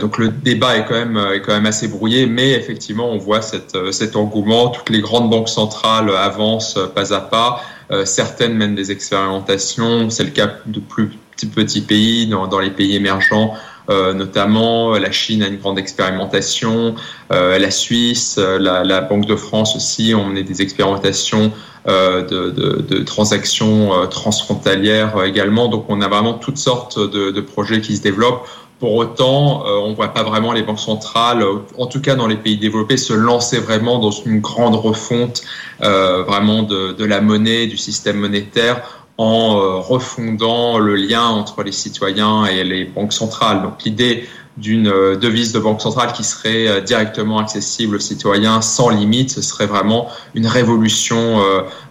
donc 0.00 0.18
le 0.18 0.26
débat 0.26 0.76
est 0.76 0.84
quand 0.84 0.96
même 0.96 1.16
est 1.34 1.40
quand 1.40 1.52
même 1.52 1.66
assez 1.66 1.86
brouillé, 1.86 2.26
mais 2.26 2.54
effectivement 2.54 3.12
on 3.12 3.18
voit 3.18 3.42
cette, 3.42 3.76
cet 3.92 4.16
engouement. 4.16 4.70
Toutes 4.70 4.90
les 4.90 5.00
grandes 5.00 5.30
banques 5.30 5.48
centrales 5.48 6.10
avancent 6.10 6.80
pas 6.96 7.14
à 7.14 7.20
pas. 7.20 7.62
Euh, 7.90 8.04
certaines 8.04 8.54
mènent 8.54 8.74
des 8.74 8.90
expérimentations. 8.90 10.10
C'est 10.10 10.24
le 10.24 10.30
cas 10.30 10.50
de 10.66 10.80
plus 10.80 11.10
petits 11.46 11.80
pays 11.80 12.26
dans, 12.26 12.58
les 12.58 12.70
pays 12.70 12.96
émergents. 12.96 13.54
Euh, 13.90 14.12
notamment 14.12 14.98
la 14.98 15.10
Chine 15.10 15.42
a 15.42 15.46
une 15.46 15.56
grande 15.56 15.78
expérimentation, 15.78 16.94
euh, 17.32 17.58
la 17.58 17.70
Suisse, 17.70 18.36
la, 18.36 19.00
Banque 19.00 19.24
de 19.24 19.36
France 19.36 19.74
aussi 19.76 20.14
ont 20.14 20.26
mené 20.26 20.42
des 20.42 20.60
expérimentations 20.60 21.52
euh, 21.86 22.22
de, 22.22 22.98
transactions 23.04 23.94
euh, 23.94 24.06
transfrontalières 24.06 25.24
également. 25.24 25.68
Donc 25.68 25.86
on 25.88 26.02
a 26.02 26.08
vraiment 26.08 26.34
toutes 26.34 26.58
sortes 26.58 26.98
de, 26.98 27.30
de 27.30 27.40
projets 27.40 27.80
qui 27.80 27.96
se 27.96 28.02
développent. 28.02 28.46
Pour 28.78 28.94
autant, 28.94 29.66
euh, 29.66 29.78
on 29.82 29.90
ne 29.90 29.94
voit 29.94 30.14
pas 30.14 30.22
vraiment 30.22 30.52
les 30.52 30.62
banques 30.62 30.78
centrales, 30.78 31.44
en 31.76 31.86
tout 31.86 32.00
cas 32.00 32.14
dans 32.14 32.28
les 32.28 32.36
pays 32.36 32.58
développés, 32.58 32.96
se 32.96 33.12
lancer 33.12 33.58
vraiment 33.58 33.98
dans 33.98 34.12
une 34.12 34.40
grande 34.40 34.76
refonte 34.76 35.42
euh, 35.82 36.22
vraiment 36.22 36.62
de, 36.62 36.92
de, 36.92 37.04
la 37.04 37.20
monnaie, 37.20 37.66
du 37.66 37.76
système 37.76 38.18
monétaire. 38.18 38.82
en 39.20 39.82
refondant 39.82 40.78
le 40.78 40.94
lien 40.94 41.24
entre 41.24 41.64
les 41.64 41.72
citoyens 41.72 42.46
et 42.46 42.62
les 42.62 42.84
banques 42.84 43.12
centrales. 43.12 43.62
Donc 43.62 43.82
l'idée 43.84 44.28
d'une 44.58 44.88
euh, 44.88 45.16
devise 45.16 45.52
de 45.52 45.58
banque 45.58 45.80
centrale 45.80 46.12
qui 46.12 46.24
serait 46.24 46.68
euh, 46.68 46.80
directement 46.80 47.38
accessible 47.38 47.96
aux 47.96 48.00
citoyens 48.00 48.60
sans 48.60 48.88
limite, 48.88 49.30
ce 49.30 49.42
serait 49.42 49.66
vraiment 49.66 50.08
une 50.34 50.46
révolution 50.46 51.40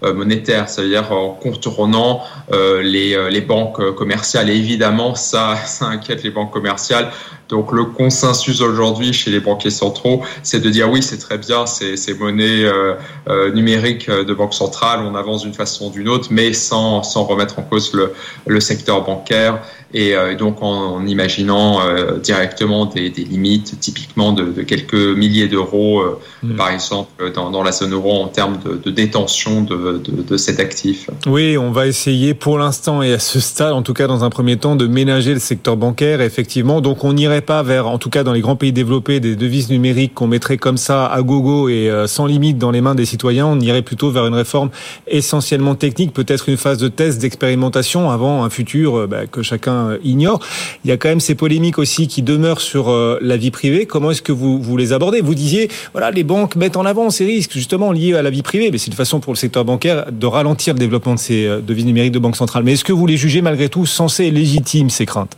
euh, 0.03 0.13
monétaire, 0.13 0.69
c'est-à-dire 0.69 1.11
en 1.11 1.29
contournant 1.29 2.21
les, 2.51 3.29
les 3.29 3.41
banques 3.41 3.95
commerciales. 3.95 4.49
Et 4.49 4.55
évidemment, 4.55 5.15
ça, 5.15 5.55
ça 5.65 5.85
inquiète 5.85 6.23
les 6.23 6.31
banques 6.31 6.51
commerciales 6.51 7.11
donc 7.49 7.71
le 7.71 7.85
consensus 7.85 8.61
aujourd'hui 8.61 9.13
chez 9.13 9.31
les 9.31 9.39
banquiers 9.39 9.69
centraux, 9.69 10.21
c'est 10.43 10.59
de 10.59 10.69
dire 10.69 10.89
oui, 10.89 11.01
c'est 11.01 11.17
très 11.17 11.37
bien, 11.37 11.65
ces, 11.65 11.97
ces 11.97 12.13
monnaies 12.13 12.63
euh, 12.63 12.95
euh, 13.29 13.51
numériques 13.53 14.09
de 14.09 14.33
banque 14.33 14.53
centrale, 14.53 15.01
on 15.01 15.15
avance 15.15 15.43
d'une 15.43 15.53
façon 15.53 15.87
ou 15.87 15.89
d'une 15.91 16.09
autre, 16.09 16.27
mais 16.31 16.53
sans, 16.53 17.03
sans 17.03 17.23
remettre 17.23 17.59
en 17.59 17.63
cause 17.63 17.93
le, 17.93 18.13
le 18.45 18.59
secteur 18.59 19.03
bancaire 19.03 19.61
et 19.93 20.15
euh, 20.15 20.35
donc 20.35 20.61
en, 20.61 21.05
imaginant 21.05 21.79
euh, 21.81 22.17
directement 22.17 22.85
des, 22.85 23.09
des, 23.09 23.23
limites, 23.23 23.79
typiquement 23.79 24.33
de, 24.33 24.45
de 24.45 24.61
quelques 24.61 24.93
milliers 24.93 25.47
d'euros, 25.47 26.03
mmh. 26.43 26.55
par 26.55 26.69
exemple, 26.69 27.31
dans, 27.33 27.51
dans, 27.51 27.63
la 27.63 27.71
zone 27.71 27.93
euro 27.93 28.21
en 28.21 28.27
termes 28.27 28.59
de, 28.65 28.75
de 28.75 28.91
détention 28.91 29.61
de, 29.61 30.01
de, 30.05 30.37
cet 30.37 30.59
actif. 30.59 31.09
Oui, 31.25 31.57
on 31.57 31.71
va 31.71 31.87
essayer 31.87 32.33
pour 32.33 32.57
l'instant 32.57 33.01
et 33.01 33.13
à 33.13 33.19
ce 33.19 33.39
stade, 33.39 33.73
en 33.73 33.81
tout 33.81 33.93
cas 33.93 34.07
dans 34.07 34.23
un 34.23 34.29
premier 34.29 34.57
temps, 34.57 34.75
de 34.75 34.87
ménager 34.87 35.33
le 35.33 35.39
secteur 35.39 35.77
bancaire, 35.77 36.21
effectivement. 36.21 36.81
Donc 36.81 37.03
on 37.03 37.15
irait 37.15 37.36
pas 37.41 37.63
vers, 37.63 37.87
en 37.87 37.97
tout 37.97 38.09
cas 38.09 38.23
dans 38.23 38.33
les 38.33 38.41
grands 38.41 38.55
pays 38.55 38.71
développés, 38.71 39.19
des 39.19 39.35
devises 39.35 39.69
numériques 39.69 40.13
qu'on 40.13 40.27
mettrait 40.27 40.57
comme 40.57 40.77
ça 40.77 41.05
à 41.05 41.21
gogo 41.21 41.69
et 41.69 41.89
euh, 41.89 42.07
sans 42.07 42.25
limite 42.25 42.57
dans 42.57 42.71
les 42.71 42.81
mains 42.81 42.95
des 42.95 43.05
citoyens. 43.05 43.47
On 43.47 43.59
irait 43.59 43.81
plutôt 43.81 44.11
vers 44.11 44.25
une 44.25 44.33
réforme 44.33 44.69
essentiellement 45.07 45.75
technique, 45.75 46.13
peut-être 46.13 46.49
une 46.49 46.57
phase 46.57 46.77
de 46.77 46.87
test, 46.87 47.21
d'expérimentation 47.21 48.09
avant 48.09 48.43
un 48.43 48.49
futur 48.49 48.97
euh, 48.97 49.07
bah, 49.07 49.25
que 49.25 49.41
chacun 49.41 49.89
euh, 49.89 49.97
ignore. 50.03 50.39
Il 50.83 50.89
y 50.89 50.91
a 50.91 50.97
quand 50.97 51.09
même 51.09 51.19
ces 51.19 51.35
polémiques 51.35 51.79
aussi 51.79 52.07
qui 52.07 52.21
demeurent 52.21 52.61
sur 52.61 52.89
la 53.21 53.37
vie 53.37 53.51
privée. 53.51 53.85
Comment 53.85 54.11
est-ce 54.11 54.21
que 54.21 54.31
vous, 54.31 54.61
vous 54.61 54.77
les 54.77 54.93
abordez? 54.93 55.21
Vous 55.21 55.35
disiez, 55.35 55.69
voilà, 55.93 56.11
les 56.11 56.23
banques 56.23 56.55
mettent 56.55 56.77
en 56.77 56.85
avant 56.85 57.09
ces 57.09 57.25
risques 57.25 57.53
justement 57.53 57.91
liés 57.91 58.13
à 58.13 58.21
la 58.21 58.29
vie 58.29 58.43
privée, 58.43 58.69
mais 58.71 58.77
c'est 58.77 58.87
une 58.87 58.93
façon 58.93 59.19
pour 59.19 59.33
le 59.33 59.37
secteur 59.37 59.65
bancaire 59.65 60.11
de 60.11 60.25
ralentir 60.25 60.73
le 60.73 60.79
développement 60.79 61.15
de 61.15 61.19
ces 61.19 61.47
devises 61.65 61.85
numériques 61.85 62.13
de 62.13 62.19
banque 62.19 62.35
centrale. 62.35 62.63
Mais 62.63 62.73
est-ce 62.73 62.83
que 62.83 62.93
vous 62.93 63.07
les 63.07 63.17
jugez 63.17 63.41
malgré 63.41 63.69
tout 63.69 63.85
sensées 63.85 64.25
et 64.25 64.31
légitimes 64.31 64.89
ces 64.89 65.05
craintes? 65.05 65.35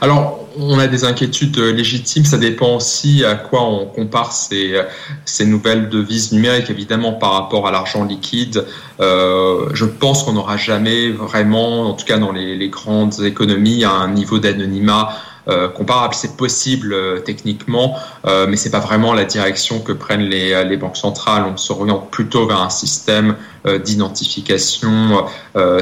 Alors, 0.00 0.40
on 0.58 0.78
a 0.78 0.86
des 0.86 1.04
inquiétudes 1.04 1.58
légitimes. 1.58 2.24
Ça 2.24 2.38
dépend 2.38 2.76
aussi 2.76 3.24
à 3.24 3.34
quoi 3.34 3.64
on 3.64 3.86
compare 3.86 4.32
ces, 4.32 4.80
ces 5.24 5.46
nouvelles 5.46 5.88
devises 5.88 6.32
numériques, 6.32 6.70
évidemment, 6.70 7.12
par 7.12 7.32
rapport 7.32 7.66
à 7.66 7.70
l'argent 7.70 8.04
liquide. 8.04 8.66
Euh, 9.00 9.70
je 9.72 9.84
pense 9.84 10.24
qu'on 10.24 10.34
n'aura 10.34 10.56
jamais 10.56 11.10
vraiment, 11.10 11.90
en 11.90 11.94
tout 11.94 12.04
cas 12.04 12.18
dans 12.18 12.32
les, 12.32 12.68
grandes 12.68 13.22
économies, 13.22 13.84
un 13.84 14.08
niveau 14.08 14.38
d'anonymat 14.38 15.10
euh, 15.10 15.31
comparable. 15.46 16.14
C'est 16.14 16.36
possible 16.36 16.92
euh, 16.92 17.18
techniquement, 17.20 17.96
euh, 18.26 18.46
mais 18.48 18.56
c'est 18.56 18.70
pas 18.70 18.80
vraiment 18.80 19.12
la 19.12 19.24
direction 19.24 19.80
que 19.80 19.92
prennent 19.92 20.22
les, 20.22 20.76
banques 20.76 20.96
centrales. 20.96 21.44
On 21.52 21.56
s'oriente 21.56 22.10
plutôt 22.10 22.46
vers 22.46 22.60
un 22.60 22.70
système 22.70 23.36
d'identification. 23.64 25.24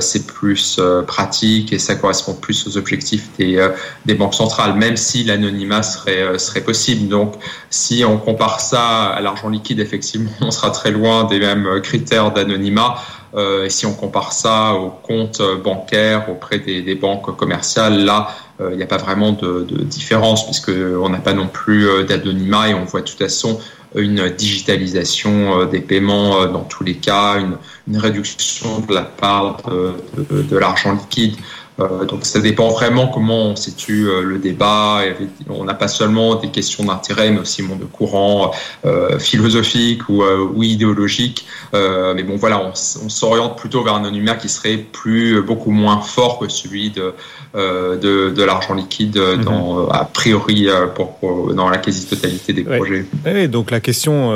c'est 0.00 0.26
plus 0.26 0.78
pratique 1.06 1.72
et 1.72 1.78
ça 1.78 1.94
correspond 1.94 2.34
plus 2.34 2.66
aux 2.66 2.76
objectifs 2.76 3.30
des, 3.38 4.14
banques 4.14 4.34
centrales, 4.34 4.74
même 4.74 4.98
si 4.98 5.24
l'anonymat 5.24 5.82
serait, 5.82 6.60
possible. 6.60 7.08
Donc, 7.08 7.34
si 7.70 8.04
on 8.04 8.18
compare 8.18 8.60
ça 8.60 9.06
à 9.06 9.20
l'argent 9.22 9.48
liquide, 9.48 9.80
effectivement, 9.80 10.30
on 10.42 10.50
sera 10.50 10.70
très 10.70 10.90
loin 10.90 11.24
des 11.24 11.38
mêmes 11.38 11.80
critères 11.82 12.32
d'anonymat. 12.32 12.96
Euh, 13.34 13.64
et 13.64 13.70
si 13.70 13.86
on 13.86 13.94
compare 13.94 14.32
ça 14.32 14.74
aux 14.74 14.90
comptes 14.90 15.40
bancaires 15.62 16.28
auprès 16.28 16.58
des 16.58 16.94
banques 16.96 17.34
commerciales, 17.36 18.04
là, 18.04 18.28
il 18.70 18.76
n'y 18.76 18.82
a 18.82 18.86
pas 18.86 18.98
vraiment 18.98 19.32
de, 19.32 19.64
différence 19.84 20.44
puisqu'on 20.44 21.08
n'a 21.08 21.18
pas 21.18 21.32
non 21.32 21.48
plus 21.48 21.88
euh, 21.88 22.04
d'anonymat 22.04 22.68
et 22.68 22.74
on 22.74 22.84
voit 22.84 23.00
de 23.00 23.06
toute 23.06 23.18
façon 23.18 23.58
une 23.94 24.28
digitalisation 24.28 25.60
euh, 25.60 25.64
des 25.66 25.80
paiements 25.80 26.40
euh, 26.40 26.46
dans 26.46 26.64
tous 26.64 26.84
les 26.84 26.94
cas, 26.94 27.38
une, 27.38 27.56
réduction 27.96 28.80
de 28.80 28.94
la 28.94 29.02
part 29.02 29.62
de 29.66 30.56
l'argent 30.56 30.92
liquide. 30.92 31.34
Euh, 31.80 32.04
donc 32.04 32.24
ça 32.24 32.40
dépend 32.40 32.68
vraiment 32.68 33.08
comment 33.08 33.46
on 33.46 33.56
situe 33.56 34.08
euh, 34.08 34.22
le 34.22 34.38
débat. 34.38 35.00
On 35.48 35.64
n'a 35.64 35.74
pas 35.74 35.88
seulement 35.88 36.34
des 36.34 36.48
questions 36.48 36.84
d'intérêt, 36.84 37.30
mais 37.30 37.40
aussi 37.40 37.62
de 37.62 37.84
courant 37.84 38.52
euh, 38.84 39.18
philosophique 39.18 40.08
ou, 40.08 40.22
ou 40.22 40.62
idéologique. 40.62 41.46
mais 41.72 42.22
bon, 42.22 42.36
voilà, 42.36 42.60
on, 42.60 42.70
on 42.70 43.08
s'oriente 43.08 43.56
plutôt 43.58 43.82
vers 43.82 43.94
un 43.94 44.00
anonymat 44.00 44.34
qui 44.34 44.48
serait 44.48 44.78
plus 44.78 45.42
beaucoup 45.42 45.70
moins 45.70 46.00
fort 46.00 46.38
que 46.38 46.48
celui 46.48 46.90
de 46.90 47.12
de, 47.54 48.30
de 48.30 48.42
l'argent 48.44 48.74
liquide 48.74 49.18
mhm. 49.18 49.44
dans, 49.44 49.88
a 49.88 50.04
priori 50.04 50.68
pour, 50.94 51.16
pour 51.16 51.52
dans 51.52 51.68
la 51.68 51.78
quasi-totalité 51.78 52.52
des 52.52 52.62
projets. 52.62 53.04
Oui, 53.26 53.48
donc 53.48 53.70
la 53.70 53.80
question 53.80 54.30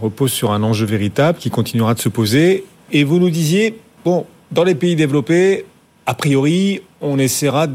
repose 0.00 0.32
sur 0.32 0.52
un 0.52 0.62
enjeu 0.62 0.86
véritable 0.86 1.38
qui 1.38 1.50
continuera 1.50 1.94
de 1.94 2.00
se 2.00 2.08
poser. 2.08 2.64
Et 2.92 3.04
vous 3.04 3.18
nous 3.18 3.30
disiez, 3.30 3.78
bon, 4.04 4.26
dans 4.50 4.64
les 4.64 4.74
pays 4.74 4.96
développés, 4.96 5.66
a 6.06 6.14
priori, 6.14 6.80
on 7.00 7.18
essaiera 7.18 7.66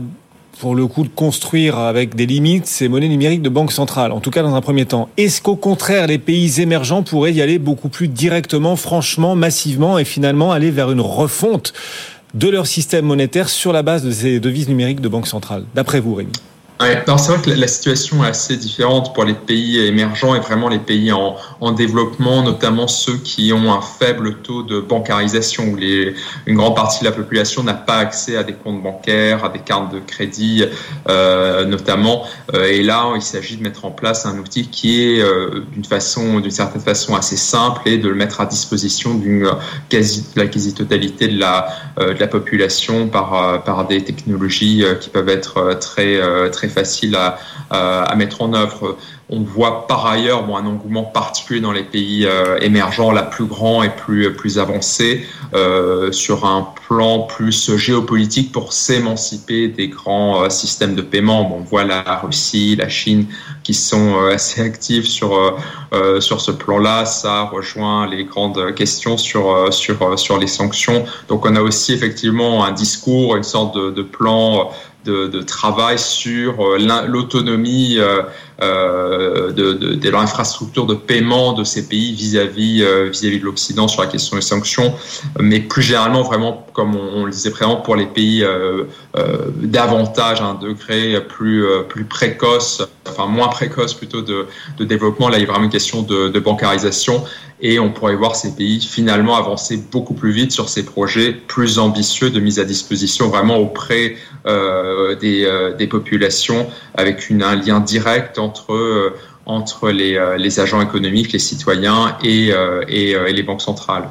pour 0.60 0.76
le 0.76 0.88
coup 0.88 1.04
de 1.04 1.10
construire 1.10 1.78
avec 1.78 2.16
des 2.16 2.26
limites 2.26 2.66
ces 2.66 2.90
monnaies 2.90 3.08
numériques 3.08 3.42
de 3.42 3.50
banque 3.50 3.72
centrale, 3.72 4.12
en 4.12 4.20
tout 4.20 4.30
cas 4.30 4.42
dans 4.42 4.56
un 4.56 4.62
premier 4.62 4.86
temps. 4.86 5.08
Est-ce 5.16 5.42
qu'au 5.42 5.56
contraire, 5.56 6.08
les 6.08 6.18
pays 6.18 6.60
émergents 6.60 7.02
pourraient 7.02 7.34
y 7.34 7.42
aller 7.42 7.60
beaucoup 7.60 7.88
plus 7.90 8.10
directement, 8.10 8.76
franchement, 8.76 9.36
massivement, 9.36 9.98
et 9.98 10.04
finalement 10.04 10.52
aller 10.52 10.70
vers 10.70 10.92
une 10.92 11.02
refonte 11.02 11.74
de 12.34 12.50
leur 12.50 12.68
système 12.68 13.06
monétaire 13.06 13.50
sur 13.50 13.72
la 13.72 13.84
base 13.84 14.04
de 14.04 14.12
ces 14.12 14.40
devises 14.40 14.68
numériques 14.68 15.02
de 15.02 15.08
banque 15.08 15.28
centrale? 15.28 15.64
D'après 15.74 16.00
vous, 16.00 16.14
Rémi? 16.14 16.32
Ouais, 16.82 17.04
c'est 17.06 17.34
vrai 17.34 17.42
que 17.42 17.50
la, 17.50 17.68
situation 17.68 18.24
est 18.24 18.30
assez 18.30 18.56
différente 18.56 19.14
pour 19.14 19.26
les 19.26 19.34
pays 19.34 19.80
émergents 19.80 20.34
et 20.34 20.40
vraiment 20.40 20.70
les 20.70 20.80
pays 20.80 21.12
en, 21.12 21.36
en, 21.60 21.74
développement, 21.74 22.42
notamment 22.42 22.88
ceux 22.88 23.18
qui 23.18 23.52
ont 23.52 23.74
un 23.74 23.82
faible 23.82 24.36
taux 24.36 24.64
de 24.64 24.80
bancarisation, 24.80 25.66
où 25.66 25.78
une 25.78 26.56
grande 26.56 26.78
partie 26.78 27.02
de 27.02 27.06
la 27.06 27.12
population 27.12 27.64
n'a 27.64 27.74
pas 27.74 27.98
accès 27.98 28.38
à 28.38 28.44
des 28.44 28.54
comptes 28.54 28.82
bancaires, 28.82 29.44
à 29.44 29.50
des 29.50 29.60
cartes 29.60 29.94
de 29.94 30.00
crédit, 30.00 30.64
euh, 31.10 31.66
notamment. 31.66 32.26
Euh, 32.54 32.64
et 32.64 32.82
là, 32.82 33.12
il 33.14 33.22
s'agit 33.22 33.58
de 33.58 33.64
mettre 33.64 33.84
en 33.84 33.92
place 33.92 34.26
un 34.26 34.38
outil 34.38 34.70
qui 34.70 35.04
est 35.04 35.22
euh, 35.22 35.66
d'une 35.74 35.84
certaine 35.84 36.82
façon, 36.82 37.14
assez 37.14 37.36
simple 37.36 37.82
et 37.90 37.98
de 37.98 38.08
le 38.08 38.16
mettre 38.16 38.40
à 38.40 38.46
disposition 38.46 39.22
quasi, 39.90 40.22
de 40.34 40.40
la 40.40 40.48
quasi-totalité 40.48 41.28
de 41.28 41.40
la, 41.40 42.28
population 42.28 43.10
par, 43.10 43.64
par 43.64 43.86
des 43.86 44.02
technologies 44.02 44.86
qui 45.02 45.10
peuvent 45.10 45.28
être 45.28 45.78
très, 45.82 46.20
très 46.52 46.69
facile 46.70 47.18
à, 47.70 48.16
mettre 48.16 48.42
en 48.42 48.54
œuvre. 48.54 48.98
On 49.32 49.42
voit 49.42 49.86
par 49.86 50.08
ailleurs 50.08 50.44
un 50.56 50.66
engouement 50.66 51.04
particulier 51.04 51.62
dans 51.62 51.72
les 51.72 51.84
pays 51.84 52.26
euh, 52.26 52.58
émergents, 52.62 53.12
la 53.12 53.22
plus 53.22 53.46
grand 53.46 53.84
et 53.84 53.90
plus, 53.90 54.34
plus 54.34 54.58
avancé, 54.58 55.24
euh, 55.54 56.12
sur 56.12 56.46
un 56.46 56.68
plan 56.88 57.20
plus 57.20 57.78
géopolitique 57.78 58.52
pour 58.52 58.74
s'émanciper 58.74 59.68
des 59.68 59.88
grands 59.88 60.42
euh, 60.42 60.50
systèmes 60.50 60.96
de 60.96 61.04
paiement. 61.04 61.44
Bon, 61.44 61.58
on 61.60 61.64
voit 61.64 61.84
la 61.84 62.02
Russie, 62.24 62.76
la 62.76 62.90
Chine 62.90 63.28
qui 63.62 63.76
sont 63.76 64.16
assez 64.26 64.62
actifs 64.62 65.06
sur, 65.06 65.56
sur 66.20 66.42
ce 66.42 66.50
plan-là. 66.50 67.06
Ça 67.06 67.44
rejoint 67.44 68.08
les 68.08 68.24
grandes 68.24 68.74
questions 68.74 69.16
sur, 69.16 69.72
sur, 69.72 70.18
sur 70.18 70.40
les 70.40 70.48
sanctions. 70.48 71.06
Donc 71.28 71.46
on 71.46 71.56
a 71.56 71.62
aussi 71.62 71.94
effectivement 71.94 72.66
un 72.66 72.72
discours, 72.72 73.36
une 73.36 73.44
sorte 73.44 73.78
de 73.78 74.02
plan 74.02 74.72
de, 75.10 75.42
travail 75.42 75.98
sur 75.98 76.78
l'autonomie 77.08 78.00
euh, 78.62 79.54
de, 79.54 79.72
de, 79.72 79.94
de 79.94 80.10
l'infrastructure 80.10 80.86
de 80.86 80.94
paiement 80.94 81.54
de 81.54 81.64
ces 81.64 81.88
pays 81.88 82.12
vis-à-vis 82.12 82.84
euh, 82.84 83.10
vis-à-vis 83.10 83.40
de 83.40 83.46
l'Occident 83.46 83.88
sur 83.88 84.02
la 84.02 84.08
question 84.10 84.36
des 84.36 84.42
sanctions, 84.42 84.94
mais 85.40 85.62
plus 85.62 85.82
généralement 85.82 86.24
vraiment 86.24 86.68
comme 86.74 86.94
on, 86.98 87.24
le 87.24 87.32
disait 87.32 87.52
précédemment 87.52 87.80
pour 87.80 87.96
les 87.96 88.08
pays 88.08 88.44
euh, 88.44 88.84
davantage 89.62 90.42
à 90.42 90.46
un 90.46 90.56
degré 90.56 91.26
plus 91.26 91.64
plus 91.88 92.04
précoce, 92.04 92.82
enfin 93.08 93.28
moins 93.28 93.48
précoce 93.48 93.94
plutôt 93.94 94.22
de, 94.22 94.46
développement. 94.78 95.30
Là, 95.30 95.38
il 95.38 95.42
y 95.42 95.46
a 95.46 95.48
vraiment 95.48 95.66
une 95.66 95.72
question 95.72 96.02
de, 96.02 96.28
de 96.28 96.40
bancarisation 96.40 97.24
et 97.62 97.80
on 97.80 97.92
pourrait 97.92 98.16
voir 98.16 98.36
ces 98.36 98.56
pays 98.56 98.80
finalement 98.82 99.36
avancer 99.36 99.78
beaucoup 99.92 100.14
plus 100.14 100.32
vite 100.32 100.52
sur 100.52 100.70
ces 100.70 100.84
projets 100.84 101.34
plus 101.34 101.80
ambitieux 101.80 102.30
de 102.30 102.40
mise 102.40 102.60
à 102.60 102.66
disposition 102.66 103.28
vraiment 103.28 103.58
auprès 103.58 104.12
euh, 104.12 104.29
des, 104.46 105.46
euh, 105.46 105.76
des, 105.76 105.88
populations 105.88 106.68
avec 106.96 107.32
un 107.32 107.56
lien 107.56 107.80
direct 107.80 108.40
entre 108.40 108.74
euh, 108.74 109.16
entre 109.46 109.90
les, 109.90 110.16
euh, 110.16 110.38
les, 110.38 110.60
agents 110.60 110.82
économiques, 110.82 111.32
les 111.32 111.40
citoyens 111.40 112.16
et, 112.24 112.52
et, 112.88 113.16
les 113.34 113.44
banques 113.44 113.62
centrales. 113.62 114.08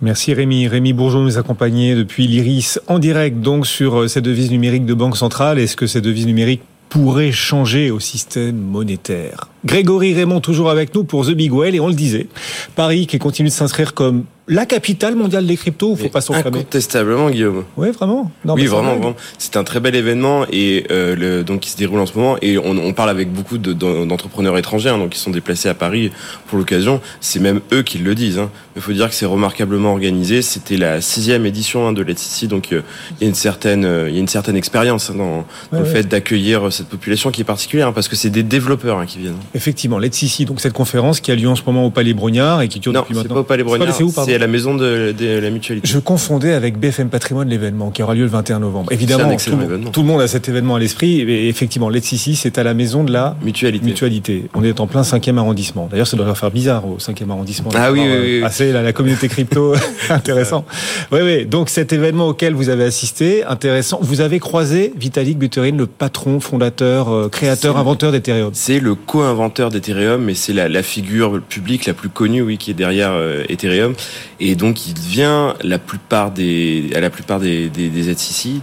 Merci 0.00 0.32
Rémi. 0.32 0.66
Rémi 0.68 0.94
Bourgeot 0.94 1.22
nous 1.22 1.36
accompagnait 1.36 1.94
depuis 1.94 2.26
l'IRIS 2.26 2.80
en 2.86 2.98
direct 2.98 3.40
donc 3.40 3.66
sur 3.66 4.08
ces 4.08 4.22
devises 4.22 4.50
numériques 4.50 4.86
de 4.86 4.94
banque 4.94 5.18
centrale. 5.18 5.58
Est-ce 5.58 5.76
que 5.76 5.86
ces 5.86 6.00
devises 6.00 6.26
numériques 6.26 6.62
pourraient 6.88 7.32
changer 7.32 7.90
au 7.90 8.00
système 8.00 8.56
monétaire? 8.56 9.48
Grégory 9.64 10.14
Raymond 10.14 10.40
toujours 10.40 10.70
avec 10.70 10.94
nous 10.94 11.04
pour 11.04 11.26
The 11.26 11.32
Big 11.32 11.52
Whale 11.52 11.74
et 11.74 11.80
on 11.80 11.88
le 11.88 11.94
disait, 11.94 12.28
Paris 12.76 13.06
qui 13.06 13.18
continue 13.18 13.48
de 13.48 13.54
s'inscrire 13.54 13.94
comme 13.94 14.24
la 14.50 14.66
capitale 14.66 15.14
mondiale 15.14 15.46
des 15.46 15.56
cryptos, 15.56 15.94
faut 15.94 16.08
pas 16.08 16.20
s'enflammer. 16.20 16.58
Incontestablement, 16.58 17.30
Guillaume. 17.30 17.64
Oui, 17.76 17.92
vraiment. 17.92 18.32
Non, 18.44 18.54
oui, 18.54 18.66
vraiment, 18.66 18.96
vraiment. 18.96 19.14
C'est 19.38 19.56
un 19.56 19.62
très 19.62 19.78
bel 19.78 19.94
événement 19.94 20.44
et 20.50 20.86
euh, 20.90 21.14
le, 21.14 21.44
donc 21.44 21.60
qui 21.60 21.70
se 21.70 21.76
déroule 21.76 22.00
en 22.00 22.06
ce 22.06 22.18
moment 22.18 22.36
et 22.42 22.58
on, 22.58 22.76
on 22.76 22.92
parle 22.92 23.10
avec 23.10 23.32
beaucoup 23.32 23.58
d'entrepreneurs 23.58 24.58
étrangers, 24.58 24.88
hein, 24.88 24.98
donc 24.98 25.10
qui 25.10 25.20
sont 25.20 25.30
déplacés 25.30 25.68
à 25.68 25.74
Paris 25.74 26.10
pour 26.48 26.58
l'occasion. 26.58 27.00
C'est 27.20 27.38
même 27.38 27.60
eux 27.72 27.82
qui 27.82 27.98
le 27.98 28.16
disent. 28.16 28.40
Hein. 28.40 28.50
Il 28.74 28.82
faut 28.82 28.92
dire 28.92 29.08
que 29.08 29.14
c'est 29.14 29.26
remarquablement 29.26 29.92
organisé. 29.92 30.42
C'était 30.42 30.76
la 30.76 31.00
sixième 31.00 31.46
édition 31.46 31.86
hein, 31.86 31.92
de 31.92 32.02
l'ETC, 32.02 32.48
donc 32.48 32.72
euh, 32.72 32.82
il 33.20 33.24
y 33.24 33.26
a 33.26 33.28
une 33.28 33.36
certaine, 33.36 33.84
euh, 33.84 34.08
il 34.08 34.14
y 34.14 34.18
a 34.18 34.20
une 34.20 34.28
certaine 34.28 34.56
expérience 34.56 35.10
hein, 35.10 35.14
dans, 35.16 35.44
le 35.78 35.84
fait 35.84 36.08
d'accueillir 36.08 36.72
cette 36.72 36.88
population 36.88 37.30
qui 37.30 37.42
est 37.42 37.44
particulière, 37.44 37.88
hein, 37.88 37.92
parce 37.92 38.08
que 38.08 38.16
c'est 38.16 38.30
des 38.30 38.42
développeurs 38.42 38.98
hein, 38.98 39.06
qui 39.06 39.18
viennent. 39.18 39.38
Effectivement, 39.54 39.98
l'ETC, 39.98 40.44
donc 40.44 40.60
cette 40.60 40.72
conférence 40.72 41.20
qui 41.20 41.32
a 41.32 41.34
lieu 41.34 41.48
en 41.48 41.56
ce 41.56 41.62
moment 41.66 41.84
au 41.84 41.90
Palais 41.90 42.14
Brognard 42.14 42.62
et 42.62 42.68
qui 42.68 42.78
dure 42.78 42.92
non, 42.92 43.00
depuis 43.00 43.14
maintenant. 43.14 43.34
pas 43.34 43.40
au 43.40 43.44
Palais 43.44 43.64
Brognard. 43.64 43.96
C'est 44.24 44.34
à 44.34 44.38
la 44.38 44.46
maison 44.46 44.74
de, 44.74 45.12
de, 45.16 45.38
la 45.38 45.50
mutualité. 45.50 45.88
Je 45.88 45.98
confondais 45.98 46.52
avec 46.52 46.78
BFM 46.78 47.08
Patrimoine 47.08 47.48
l'événement 47.48 47.90
qui 47.90 48.02
aura 48.02 48.14
lieu 48.14 48.22
le 48.22 48.28
21 48.28 48.60
novembre. 48.60 48.92
Évidemment, 48.92 49.36
tout, 49.36 49.90
tout, 49.92 50.02
le 50.02 50.06
monde 50.06 50.20
a 50.20 50.28
cet 50.28 50.48
événement 50.48 50.76
à 50.76 50.78
l'esprit. 50.78 51.20
Et 51.20 51.48
effectivement, 51.48 51.88
l'ETC, 51.88 52.34
c'est 52.36 52.58
à 52.58 52.62
la 52.62 52.74
maison 52.74 53.02
de 53.02 53.12
la 53.12 53.36
mutualité. 53.42 53.84
mutualité. 53.84 54.44
On 54.54 54.62
est 54.62 54.78
en 54.78 54.86
plein 54.86 55.02
5e 55.02 55.36
arrondissement. 55.36 55.88
D'ailleurs, 55.90 56.06
ça 56.06 56.16
doit 56.16 56.26
leur 56.26 56.38
faire 56.38 56.52
bizarre 56.52 56.86
au 56.86 56.98
5e 56.98 57.28
arrondissement. 57.30 57.70
Ah 57.74 57.90
oui, 57.90 58.00
oui, 58.02 58.18
oui. 58.22 58.42
Assez 58.44 58.72
la, 58.72 58.82
la 58.82 58.92
communauté 58.92 59.28
crypto, 59.28 59.74
intéressant. 60.10 60.64
Oui, 61.10 61.20
oui. 61.24 61.46
Donc 61.46 61.70
cet 61.70 61.92
événement 61.92 62.28
auquel 62.28 62.54
vous 62.54 62.68
avez 62.68 62.84
assisté, 62.84 63.44
intéressant. 63.44 63.98
Vous 64.00 64.20
avez 64.20 64.38
croisé 64.38 64.92
Vitalik 64.96 65.38
Buterin, 65.38 65.76
le 65.76 65.86
patron, 65.86 66.38
fondateur, 66.38 67.12
euh, 67.12 67.28
créateur, 67.28 67.76
inventeur 67.76 68.12
d'Ethereum. 68.12 68.50
C'est 68.52 68.78
le 68.78 68.94
co-inventeur 68.94 69.39
d'Ethereum, 69.48 70.22
mais 70.22 70.34
c'est 70.34 70.52
la, 70.52 70.82
figure 70.82 71.40
publique 71.40 71.86
la 71.86 71.94
plus 71.94 72.08
connue, 72.08 72.42
oui, 72.42 72.58
qui 72.58 72.70
est 72.70 72.74
derrière 72.74 73.12
euh, 73.12 73.44
Ethereum. 73.48 73.94
Et 74.38 74.54
donc 74.54 74.86
il 74.86 74.98
vient 74.98 75.54
la 75.62 75.78
plupart 75.78 76.30
des, 76.30 76.90
à 76.94 77.00
la 77.00 77.10
plupart 77.10 77.40
des, 77.40 77.68
des, 77.68 77.88
des. 77.88 78.14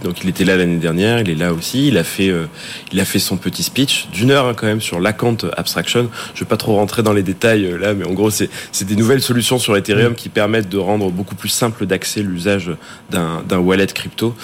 Donc 0.02 0.22
il 0.22 0.28
était 0.28 0.44
là 0.44 0.56
l'année 0.56 0.78
dernière, 0.78 1.20
il 1.20 1.30
est 1.30 1.34
là 1.34 1.52
aussi. 1.52 1.88
Il 1.88 1.98
a 1.98 2.04
fait, 2.04 2.28
euh, 2.28 2.46
il 2.92 3.00
a 3.00 3.04
fait 3.04 3.18
son 3.18 3.36
petit 3.36 3.62
speech 3.62 4.08
d'une 4.12 4.30
heure 4.30 4.46
hein, 4.46 4.54
quand 4.54 4.66
même 4.66 4.80
sur 4.80 5.00
l'account 5.00 5.38
abstraction. 5.56 6.08
Je 6.34 6.40
vais 6.40 6.48
pas 6.48 6.56
trop 6.56 6.76
rentrer 6.76 7.02
dans 7.02 7.12
les 7.12 7.22
détails 7.22 7.76
là, 7.80 7.94
mais 7.94 8.04
en 8.04 8.12
gros 8.12 8.30
c'est, 8.30 8.50
des 8.82 8.96
nouvelles 8.96 9.22
solutions 9.22 9.58
sur 9.58 9.76
Ethereum 9.76 10.14
qui 10.14 10.28
permettent 10.28 10.68
de 10.68 10.78
rendre 10.78 11.10
beaucoup 11.10 11.34
plus 11.34 11.48
simple 11.48 11.86
d'accès 11.86 12.22
l'usage 12.22 12.70
d'un, 13.10 13.58
wallet 13.58 13.86
crypto. 13.86 14.34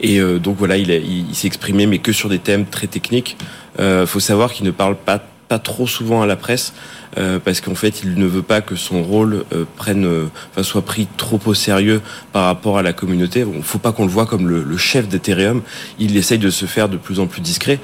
Et 0.00 0.20
euh, 0.20 0.38
donc 0.38 0.56
voilà, 0.58 0.76
il, 0.76 0.90
il, 0.90 1.34
s'est 1.34 1.46
exprimé, 1.46 1.86
mais 1.86 1.98
que 1.98 2.12
sur 2.12 2.28
des 2.28 2.38
thèmes 2.38 2.66
très 2.66 2.86
techniques. 2.86 3.36
Euh, 3.78 4.06
faut 4.06 4.20
savoir 4.20 4.52
qu'il 4.52 4.66
ne 4.66 4.70
parle 4.70 4.96
pas 4.96 5.22
pas 5.50 5.58
trop 5.58 5.88
souvent 5.88 6.22
à 6.22 6.26
la 6.26 6.36
presse. 6.36 6.72
Euh, 7.18 7.40
parce 7.44 7.60
qu'en 7.60 7.74
fait, 7.74 8.02
il 8.04 8.14
ne 8.14 8.26
veut 8.26 8.42
pas 8.42 8.60
que 8.60 8.76
son 8.76 9.02
rôle 9.02 9.44
euh, 9.52 9.64
prenne, 9.76 10.04
euh, 10.06 10.26
enfin, 10.52 10.62
soit 10.62 10.82
pris 10.82 11.08
trop 11.16 11.40
au 11.44 11.54
sérieux 11.54 12.02
par 12.32 12.44
rapport 12.44 12.78
à 12.78 12.82
la 12.82 12.92
communauté. 12.92 13.44
Ne 13.44 13.62
faut 13.62 13.80
pas 13.80 13.90
qu'on 13.90 14.04
le 14.04 14.10
voit 14.10 14.26
comme 14.26 14.48
le, 14.48 14.62
le 14.62 14.76
chef 14.76 15.08
d'Ethereum. 15.08 15.62
Il 15.98 16.16
essaye 16.16 16.38
de 16.38 16.50
se 16.50 16.66
faire 16.66 16.88
de 16.88 16.96
plus 16.96 17.18
en 17.18 17.26
plus 17.26 17.40
discret 17.40 17.80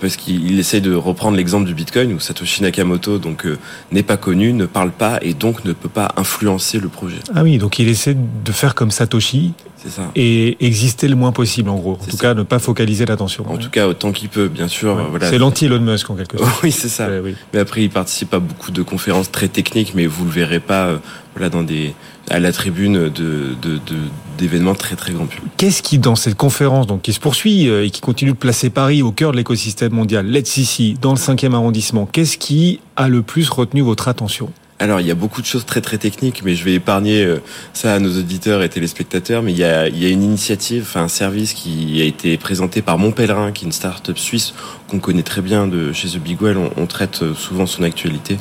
parce 0.00 0.16
qu'il 0.16 0.58
essaye 0.58 0.80
de 0.80 0.94
reprendre 0.94 1.36
l'exemple 1.36 1.66
du 1.66 1.74
Bitcoin 1.74 2.12
où 2.12 2.20
Satoshi 2.20 2.62
Nakamoto 2.62 3.18
donc 3.18 3.46
n'est 3.90 4.02
pas 4.02 4.16
connu, 4.16 4.52
ne 4.52 4.66
parle 4.66 4.90
pas 4.90 5.18
et 5.22 5.34
donc 5.34 5.64
ne 5.64 5.72
peut 5.72 5.88
pas 5.88 6.12
influencer 6.16 6.78
le 6.78 6.88
projet. 6.88 7.18
Ah 7.34 7.42
oui, 7.42 7.58
donc 7.58 7.78
il 7.78 7.88
essaie 7.88 8.14
de 8.14 8.52
faire 8.52 8.74
comme 8.74 8.90
Satoshi. 8.90 9.52
Ça. 9.88 10.10
Et 10.14 10.56
exister 10.64 11.08
le 11.08 11.16
moins 11.16 11.32
possible, 11.32 11.70
en 11.70 11.76
gros. 11.76 11.92
En 11.92 12.04
tout 12.04 12.16
ça. 12.16 12.18
cas, 12.18 12.34
ne 12.34 12.42
pas 12.42 12.58
focaliser 12.58 13.06
l'attention. 13.06 13.44
En 13.48 13.54
ouais. 13.54 13.58
tout 13.62 13.70
cas, 13.70 13.88
autant 13.88 14.12
qu'il 14.12 14.28
peut, 14.28 14.48
bien 14.48 14.68
sûr. 14.68 14.96
Ouais. 14.96 15.02
Voilà. 15.08 15.30
C'est 15.30 15.38
l'anti-Elon 15.38 15.80
Musk, 15.80 16.10
en 16.10 16.16
quelque 16.16 16.38
sorte. 16.38 16.50
oui, 16.62 16.72
c'est 16.72 16.88
ça. 16.88 17.08
oui. 17.22 17.34
Mais 17.54 17.60
après, 17.60 17.82
il 17.82 17.90
participe 17.90 18.34
à 18.34 18.38
beaucoup 18.40 18.70
de 18.72 18.82
conférences 18.82 19.30
très 19.30 19.48
techniques, 19.48 19.92
mais 19.94 20.06
vous 20.06 20.24
le 20.24 20.30
verrez 20.30 20.60
pas 20.60 20.86
euh, 20.86 20.98
voilà, 21.34 21.48
dans 21.48 21.62
des, 21.62 21.94
à 22.28 22.38
la 22.40 22.52
tribune 22.52 23.08
de, 23.08 23.08
de, 23.08 23.74
de, 23.76 23.96
d'événements 24.38 24.74
très 24.74 24.96
très 24.96 25.12
grand 25.12 25.26
public. 25.26 25.50
Qu'est-ce 25.56 25.82
qui, 25.82 25.98
dans 25.98 26.16
cette 26.16 26.36
conférence, 26.36 26.86
donc, 26.86 27.02
qui 27.02 27.12
se 27.12 27.20
poursuit 27.20 27.68
euh, 27.68 27.84
et 27.84 27.90
qui 27.90 28.00
continue 28.00 28.32
de 28.32 28.36
placer 28.36 28.70
Paris 28.70 29.02
au 29.02 29.12
cœur 29.12 29.32
de 29.32 29.36
l'écosystème 29.36 29.92
mondial, 29.92 30.26
Let's 30.26 30.56
ici, 30.56 30.96
dans 31.00 31.12
le 31.12 31.18
5e 31.18 31.54
arrondissement, 31.54 32.06
qu'est-ce 32.06 32.38
qui 32.38 32.80
a 32.96 33.08
le 33.08 33.22
plus 33.22 33.48
retenu 33.48 33.80
votre 33.82 34.08
attention? 34.08 34.50
Alors, 34.80 34.98
il 34.98 35.06
y 35.06 35.10
a 35.10 35.14
beaucoup 35.14 35.42
de 35.42 35.46
choses 35.46 35.66
très 35.66 35.82
très 35.82 35.98
techniques, 35.98 36.40
mais 36.42 36.54
je 36.54 36.64
vais 36.64 36.72
épargner 36.72 37.22
euh, 37.22 37.42
ça 37.74 37.92
à 37.92 37.98
nos 37.98 38.18
auditeurs 38.18 38.62
et 38.62 38.68
téléspectateurs. 38.70 39.42
Mais 39.42 39.52
il 39.52 39.58
y 39.58 39.64
a, 39.64 39.88
une 39.88 40.22
initiative, 40.22 40.84
enfin 40.88 41.02
un 41.02 41.08
service 41.08 41.52
qui 41.52 42.00
a 42.00 42.04
été 42.04 42.38
présenté 42.38 42.80
par 42.80 42.96
Mon 42.96 43.12
Pèlerin, 43.12 43.52
qui 43.52 43.64
est 43.64 43.66
une 43.66 43.72
start-up 43.72 44.16
suisse 44.16 44.54
qu'on 44.88 44.98
connaît 44.98 45.22
très 45.22 45.42
bien 45.42 45.66
de 45.66 45.92
chez 45.92 46.08
The 46.08 46.16
Big 46.16 46.40
Well. 46.40 46.56
On, 46.78 46.86
traite 46.86 47.34
souvent 47.34 47.66
son 47.66 47.82
actualité, 47.82 48.38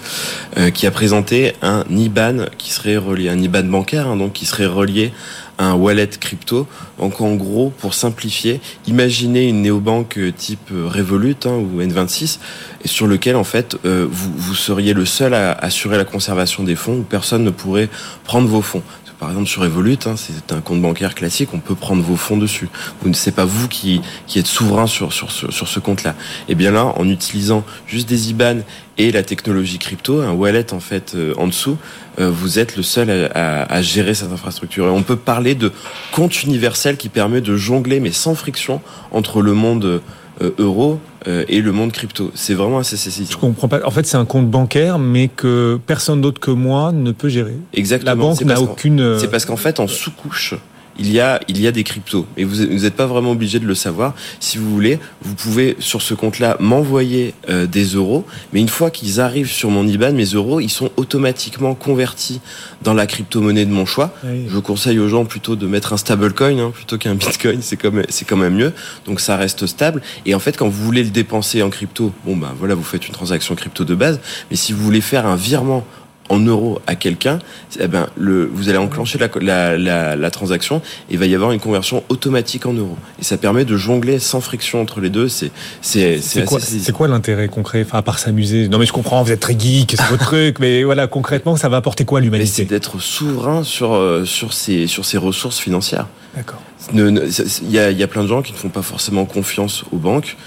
euh, 0.57 0.69
qui 0.71 0.87
a 0.87 0.91
présenté 0.91 1.55
un 1.61 1.83
IBAN 1.89 2.45
qui 2.57 2.71
serait 2.71 2.95
relié, 2.95 3.27
un 3.27 3.37
IBAN 3.37 3.63
bancaire, 3.63 4.07
hein, 4.07 4.15
donc 4.15 4.31
qui 4.31 4.45
serait 4.45 4.65
relié 4.65 5.11
un 5.59 5.73
wallet 5.73 6.07
crypto. 6.07 6.65
Donc 6.97 7.21
en 7.21 7.35
gros, 7.35 7.69
pour 7.69 7.93
simplifier, 7.93 8.61
imaginez 8.87 9.49
une 9.49 9.61
néobanque 9.61 10.17
type 10.35 10.71
Revolut 10.71 11.35
hein, 11.45 11.51
ou 11.51 11.81
N26, 11.81 12.39
et 12.83 12.87
sur 12.87 13.05
lequel 13.05 13.35
en 13.35 13.43
fait 13.43 13.77
euh, 13.85 14.07
vous, 14.09 14.31
vous 14.35 14.55
seriez 14.55 14.93
le 14.93 15.05
seul 15.05 15.33
à 15.33 15.51
assurer 15.51 15.97
la 15.97 16.05
conservation 16.05 16.63
des 16.63 16.75
fonds, 16.75 16.99
où 16.99 17.03
personne 17.03 17.43
ne 17.43 17.51
pourrait 17.51 17.89
prendre 18.23 18.47
vos 18.47 18.61
fonds. 18.61 18.83
Par 19.19 19.29
exemple, 19.29 19.47
sur 19.47 19.63
Revolut, 19.63 19.97
hein, 20.05 20.15
c'est 20.15 20.53
un 20.53 20.61
compte 20.61 20.81
bancaire 20.81 21.13
classique, 21.13 21.49
on 21.53 21.59
peut 21.59 21.75
prendre 21.75 22.01
vos 22.01 22.15
fonds 22.15 22.37
dessus. 22.37 22.69
Vous 23.01 23.09
ne 23.09 23.13
c'est 23.13 23.33
pas 23.33 23.43
vous 23.43 23.67
qui, 23.67 23.99
qui 24.27 24.39
êtes 24.39 24.47
souverain 24.47 24.87
sur, 24.87 25.11
sur, 25.11 25.29
sur, 25.29 25.67
ce 25.67 25.79
compte-là. 25.81 26.15
Et 26.47 26.55
bien 26.55 26.71
là, 26.71 26.85
en 26.95 27.09
utilisant 27.09 27.65
juste 27.85 28.07
des 28.07 28.29
IBAN 28.29 28.59
et 28.97 29.11
la 29.11 29.23
technologie 29.23 29.77
crypto, 29.77 30.21
un 30.21 30.31
wallet 30.31 30.73
en 30.73 30.79
fait 30.79 31.15
euh, 31.15 31.33
en 31.37 31.47
dessous, 31.47 31.77
euh, 32.19 32.29
vous 32.31 32.59
êtes 32.59 32.77
le 32.77 32.83
seul 32.83 33.09
à, 33.09 33.63
à, 33.63 33.73
à, 33.73 33.81
gérer 33.81 34.13
cette 34.13 34.31
infrastructure. 34.31 34.85
Et 34.85 34.89
on 34.89 35.03
peut 35.03 35.17
parler 35.17 35.53
de 35.53 35.73
compte 36.13 36.41
universel 36.43 36.95
qui 36.95 37.09
permet 37.09 37.41
de 37.41 37.57
jongler, 37.57 37.99
mais 37.99 38.11
sans 38.11 38.35
friction, 38.35 38.81
entre 39.11 39.41
le 39.41 39.53
monde 39.53 40.01
euh, 40.41 40.51
euro 40.57 40.99
euh, 41.27 41.43
et 41.47 41.61
le 41.61 41.71
monde 41.71 41.91
crypto. 41.91 42.31
C'est 42.33 42.53
vraiment 42.53 42.79
assez 42.79 42.97
saisissant. 42.97 43.31
Je 43.31 43.37
comprends 43.37 43.67
pas. 43.67 43.81
En 43.85 43.91
fait, 43.91 44.05
c'est 44.05 44.17
un 44.17 44.25
compte 44.25 44.49
bancaire, 44.49 44.99
mais 44.99 45.27
que 45.27 45.79
personne 45.85 46.21
d'autre 46.21 46.39
que 46.39 46.51
moi 46.51 46.91
ne 46.91 47.11
peut 47.11 47.29
gérer. 47.29 47.55
Exactement. 47.73 48.11
La 48.11 48.15
banque 48.15 48.41
n'a 48.41 48.61
aucune. 48.61 49.19
C'est 49.19 49.29
parce 49.29 49.45
qu'en 49.45 49.57
fait, 49.57 49.79
en 49.79 49.87
sous-couche, 49.87 50.55
il 50.99 51.11
y 51.11 51.19
a 51.19 51.39
il 51.47 51.59
y 51.59 51.67
a 51.67 51.71
des 51.71 51.83
cryptos 51.83 52.27
et 52.37 52.43
vous 52.43 52.63
n'êtes 52.63 52.95
pas 52.95 53.07
vraiment 53.07 53.31
obligé 53.31 53.59
de 53.59 53.65
le 53.65 53.75
savoir. 53.75 54.13
Si 54.39 54.57
vous 54.57 54.69
voulez, 54.69 54.99
vous 55.21 55.33
pouvez 55.33 55.75
sur 55.79 56.01
ce 56.01 56.13
compte-là 56.13 56.57
m'envoyer 56.59 57.33
euh, 57.49 57.65
des 57.65 57.85
euros, 57.85 58.25
mais 58.53 58.59
une 58.59 58.69
fois 58.69 58.91
qu'ils 58.91 59.19
arrivent 59.19 59.51
sur 59.51 59.69
mon 59.69 59.87
IBAN, 59.87 60.13
mes 60.13 60.25
euros, 60.25 60.59
ils 60.59 60.69
sont 60.69 60.91
automatiquement 60.97 61.73
convertis 61.73 62.41
dans 62.83 62.93
la 62.93 63.07
crypto-monnaie 63.07 63.65
de 63.65 63.71
mon 63.71 63.85
choix. 63.85 64.13
Oui. 64.23 64.45
Je 64.49 64.59
conseille 64.59 64.99
aux 64.99 65.09
gens 65.09 65.25
plutôt 65.25 65.55
de 65.55 65.65
mettre 65.67 65.93
un 65.93 65.97
stablecoin 65.97 66.59
hein, 66.59 66.71
plutôt 66.73 66.97
qu'un 66.97 67.15
bitcoin, 67.15 67.61
c'est 67.61 67.77
comme 67.77 68.03
c'est 68.09 68.25
quand 68.25 68.37
même 68.37 68.55
mieux. 68.55 68.73
Donc 69.05 69.19
ça 69.19 69.37
reste 69.37 69.65
stable 69.65 70.01
et 70.25 70.35
en 70.35 70.39
fait 70.39 70.57
quand 70.57 70.67
vous 70.67 70.83
voulez 70.83 71.03
le 71.03 71.09
dépenser 71.09 71.63
en 71.63 71.69
crypto, 71.69 72.11
bon 72.25 72.35
ben 72.35 72.53
voilà, 72.57 72.75
vous 72.75 72.83
faites 72.83 73.07
une 73.07 73.13
transaction 73.13 73.55
crypto 73.55 73.85
de 73.85 73.95
base, 73.95 74.19
mais 74.51 74.57
si 74.57 74.73
vous 74.73 74.83
voulez 74.83 75.01
faire 75.01 75.25
un 75.25 75.35
virement 75.35 75.85
en 76.29 76.39
euros 76.39 76.79
à 76.87 76.95
quelqu'un, 76.95 77.39
eh 77.79 77.87
ben 77.87 78.07
le, 78.17 78.49
vous 78.51 78.69
allez 78.69 78.77
enclencher 78.77 79.17
la, 79.17 79.29
la, 79.41 79.77
la, 79.77 80.15
la, 80.15 80.31
transaction 80.31 80.77
et 81.09 81.13
il 81.13 81.19
va 81.19 81.25
y 81.25 81.35
avoir 81.35 81.51
une 81.51 81.59
conversion 81.59 82.03
automatique 82.09 82.65
en 82.65 82.73
euros. 82.73 82.97
Et 83.19 83.23
ça 83.23 83.37
permet 83.37 83.65
de 83.65 83.75
jongler 83.75 84.19
sans 84.19 84.41
friction 84.41 84.81
entre 84.81 85.01
les 85.01 85.09
deux. 85.09 85.27
C'est 85.27 85.51
c'est 85.81 86.19
c'est 86.21 86.45
quoi, 86.45 86.59
quoi 86.93 87.07
l'intérêt 87.07 87.47
concret, 87.47 87.83
enfin 87.85 87.97
à 87.97 88.01
part 88.01 88.19
s'amuser 88.19 88.67
Non 88.69 88.77
mais 88.77 88.85
je 88.85 88.93
comprends, 88.93 89.23
vous 89.23 89.31
êtes 89.31 89.39
très 89.39 89.57
geek, 89.57 89.95
c'est 89.97 90.09
votre 90.09 90.25
truc, 90.25 90.59
mais 90.59 90.83
voilà 90.83 91.07
concrètement 91.07 91.55
ça 91.55 91.69
va 91.69 91.77
apporter 91.77 92.05
quoi 92.05 92.19
à 92.19 92.21
l'humanité? 92.21 92.51
C'est 92.51 92.65
d'être 92.65 92.99
souverain 92.99 93.63
sur 93.63 94.21
sur 94.25 94.53
ses 94.53 94.87
sur 94.87 95.05
ses 95.05 95.17
ressources 95.17 95.59
financières. 95.59 96.07
D'accord. 96.35 96.61
Il 96.93 97.69
y 97.69 97.79
a, 97.79 97.91
y 97.91 98.03
a 98.03 98.07
plein 98.07 98.23
de 98.23 98.27
gens 98.27 98.41
qui 98.41 98.53
ne 98.53 98.57
font 98.57 98.69
pas 98.69 98.81
forcément 98.81 99.25
confiance 99.25 99.83
aux 99.91 99.97
banques. 99.97 100.37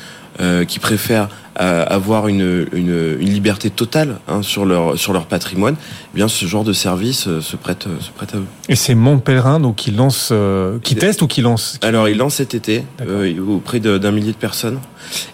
Euh, 0.40 0.64
qui 0.64 0.78
préfèrent 0.78 1.28
euh, 1.60 1.84
avoir 1.86 2.28
une, 2.28 2.66
une, 2.72 3.18
une, 3.20 3.28
liberté 3.28 3.68
totale 3.68 4.16
hein, 4.26 4.40
sur 4.40 4.64
leur 4.64 4.98
sur 4.98 5.12
leur 5.12 5.26
patrimoine, 5.26 5.76
eh 6.14 6.16
bien 6.16 6.26
ce 6.26 6.46
genre 6.46 6.64
de 6.64 6.72
service 6.72 7.28
euh, 7.28 7.42
se 7.42 7.56
prête 7.56 7.86
se 8.00 8.10
prête 8.10 8.34
à 8.34 8.38
eux. 8.38 8.46
Et 8.70 8.74
c'est 8.74 8.94
Mon 8.94 9.18
Pèlerin 9.18 9.60
donc 9.60 9.76
qui 9.76 9.90
lance, 9.90 10.30
euh, 10.32 10.78
qui 10.82 10.96
teste 10.96 11.20
ou 11.20 11.26
qui 11.26 11.42
lance 11.42 11.76
qui... 11.78 11.86
Alors 11.86 12.08
il 12.08 12.16
lance 12.16 12.36
cet 12.36 12.54
été 12.54 12.84
auprès 13.46 13.80
d'un 13.80 14.10
millier 14.10 14.32
de 14.32 14.38
personnes 14.38 14.78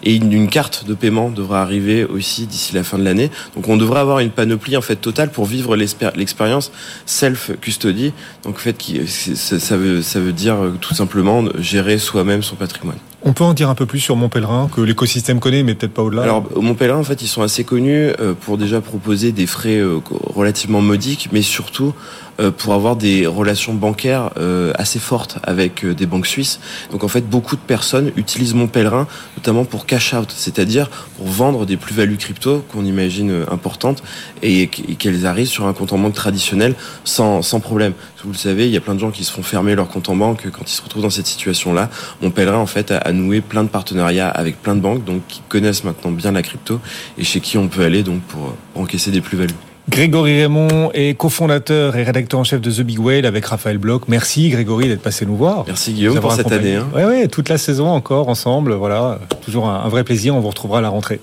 et 0.03 0.15
une, 0.15 0.33
une, 0.33 0.49
carte 0.49 0.85
de 0.85 0.93
paiement 0.93 1.29
devra 1.29 1.61
arriver 1.61 2.03
aussi 2.03 2.45
d'ici 2.45 2.75
la 2.75 2.83
fin 2.83 2.97
de 2.97 3.05
l'année. 3.05 3.31
Donc 3.55 3.69
on 3.69 3.77
devrait 3.77 4.01
avoir 4.01 4.19
une 4.19 4.31
panoplie 4.31 4.75
en 4.75 4.81
fait 4.81 4.97
totale 4.97 5.31
pour 5.31 5.45
vivre 5.45 5.77
l'expérience 5.77 6.73
self 7.05 7.51
custody. 7.61 8.11
Donc 8.43 8.55
en 8.55 8.59
fait 8.59 8.77
qui 8.77 9.07
ça 9.07 9.77
veut 9.77 10.01
ça 10.01 10.19
veut 10.19 10.33
dire 10.33 10.57
tout 10.81 10.93
simplement 10.93 11.45
gérer 11.59 11.97
soi-même 11.97 12.43
son 12.43 12.57
patrimoine. 12.57 12.97
On 13.21 13.33
peut 13.33 13.43
en 13.43 13.53
dire 13.53 13.69
un 13.69 13.75
peu 13.75 13.85
plus 13.85 13.99
sur 13.99 14.15
Montpellerin, 14.15 14.69
que 14.73 14.79
l'écosystème 14.79 15.39
connaît, 15.39 15.63
mais 15.63 15.75
peut-être 15.75 15.93
pas 15.93 16.03
au-delà 16.03 16.23
Alors, 16.23 16.45
Montpellerin, 16.55 16.99
en 16.99 17.03
fait, 17.03 17.21
ils 17.21 17.27
sont 17.27 17.41
assez 17.41 17.65
connus 17.65 18.11
euh, 18.19 18.33
pour 18.33 18.57
déjà 18.57 18.79
proposer 18.79 19.33
des 19.33 19.45
frais 19.45 19.77
euh, 19.77 19.99
relativement 20.33 20.81
modiques, 20.81 21.29
mais 21.33 21.41
surtout 21.41 21.93
pour 22.57 22.73
avoir 22.73 22.95
des 22.95 23.27
relations 23.27 23.73
bancaires 23.73 24.31
assez 24.75 24.99
fortes 24.99 25.39
avec 25.43 25.85
des 25.85 26.05
banques 26.05 26.27
suisses. 26.27 26.59
Donc, 26.91 27.03
en 27.03 27.07
fait, 27.07 27.27
beaucoup 27.27 27.55
de 27.55 27.61
personnes 27.61 28.11
utilisent 28.15 28.53
Montpellerin, 28.53 29.07
notamment 29.37 29.65
pour 29.65 29.85
cash 29.85 30.13
out, 30.13 30.33
c'est-à-dire 30.35 30.89
pour 31.17 31.27
vendre 31.27 31.65
des 31.65 31.77
plus-values 31.77 32.17
crypto 32.17 32.63
qu'on 32.71 32.85
imagine 32.85 33.45
importantes 33.51 34.03
et 34.41 34.67
qu'elles 34.67 35.25
arrivent 35.25 35.47
sur 35.47 35.65
un 35.65 35.73
compte 35.73 35.93
en 35.93 35.97
banque 35.97 36.13
traditionnel 36.13 36.75
sans, 37.03 37.41
sans 37.41 37.59
problème. 37.59 37.93
Vous 38.23 38.31
le 38.31 38.37
savez, 38.37 38.65
il 38.65 38.71
y 38.71 38.77
a 38.77 38.81
plein 38.81 38.95
de 38.95 38.99
gens 38.99 39.11
qui 39.11 39.23
se 39.23 39.31
font 39.31 39.43
fermer 39.43 39.75
leur 39.75 39.87
compte 39.87 40.09
en 40.09 40.15
banque 40.15 40.47
quand 40.51 40.69
ils 40.69 40.75
se 40.75 40.81
retrouvent 40.81 41.03
dans 41.03 41.09
cette 41.09 41.27
situation-là. 41.27 41.89
Montpellerin, 42.21 42.57
en 42.57 42.65
fait, 42.65 42.91
a 42.91 42.97
à 42.97 43.11
nouer 43.11 43.41
plein 43.41 43.63
de 43.63 43.69
partenariats 43.69 44.29
avec 44.29 44.61
plein 44.61 44.75
de 44.75 44.81
banques 44.81 45.03
donc 45.05 45.21
qui 45.27 45.41
connaissent 45.47 45.83
maintenant 45.83 46.11
bien 46.11 46.31
la 46.31 46.41
crypto 46.41 46.79
et 47.17 47.23
chez 47.23 47.39
qui 47.39 47.57
on 47.57 47.67
peut 47.67 47.83
aller 47.83 48.03
donc 48.03 48.21
pour, 48.23 48.55
encaisser 48.75 49.11
des 49.11 49.21
plus-values. 49.21 49.68
Grégory 49.89 50.41
Raymond 50.41 50.91
est 50.93 51.17
cofondateur 51.17 51.95
et 51.95 52.03
rédacteur 52.03 52.39
en 52.39 52.43
chef 52.43 52.61
de 52.61 52.69
The 52.69 52.81
Big 52.81 52.99
Whale 52.99 53.25
avec 53.25 53.45
Raphaël 53.45 53.79
Bloch. 53.79 54.03
Merci 54.07 54.49
Grégory 54.49 54.87
d'être 54.87 55.01
passé 55.01 55.25
nous 55.25 55.35
voir. 55.35 55.63
Merci 55.65 55.93
Guillaume 55.93 56.19
pour 56.19 56.31
cette 56.31 56.51
année. 56.51 56.75
Hein. 56.75 56.87
Oui, 56.93 57.03
ouais, 57.03 57.27
toute 57.27 57.49
la 57.49 57.57
saison 57.57 57.87
encore 57.87 58.29
ensemble. 58.29 58.73
Voilà, 58.73 59.19
toujours 59.43 59.67
un, 59.67 59.89
vrai 59.89 60.03
plaisir. 60.03 60.35
On 60.35 60.41
vous 60.41 60.49
retrouvera 60.49 60.77
à 60.77 60.81
la 60.81 60.89
rentrée. 60.89 61.19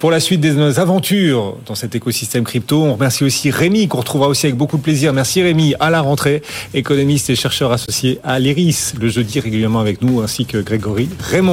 Pour 0.00 0.10
la 0.10 0.20
suite 0.20 0.42
de 0.42 0.52
nos 0.52 0.80
aventures 0.80 1.56
dans 1.64 1.74
cet 1.74 1.94
écosystème 1.94 2.44
crypto, 2.44 2.82
on 2.82 2.92
remercie 2.92 3.24
aussi 3.24 3.50
Rémi 3.50 3.88
qu'on 3.88 3.98
retrouvera 3.98 4.28
aussi 4.28 4.44
avec 4.44 4.56
beaucoup 4.56 4.76
de 4.76 4.82
plaisir. 4.82 5.14
Merci 5.14 5.42
Rémi 5.42 5.74
à 5.80 5.88
la 5.88 6.02
rentrée, 6.02 6.42
économiste 6.74 7.30
et 7.30 7.36
chercheur 7.36 7.72
associé 7.72 8.20
à 8.22 8.38
l'IRIS, 8.38 8.92
le 9.00 9.08
jeudi 9.08 9.40
régulièrement 9.40 9.80
avec 9.80 10.02
nous, 10.02 10.20
ainsi 10.20 10.44
que 10.44 10.58
Grégory 10.58 11.08
Raymond. 11.20 11.52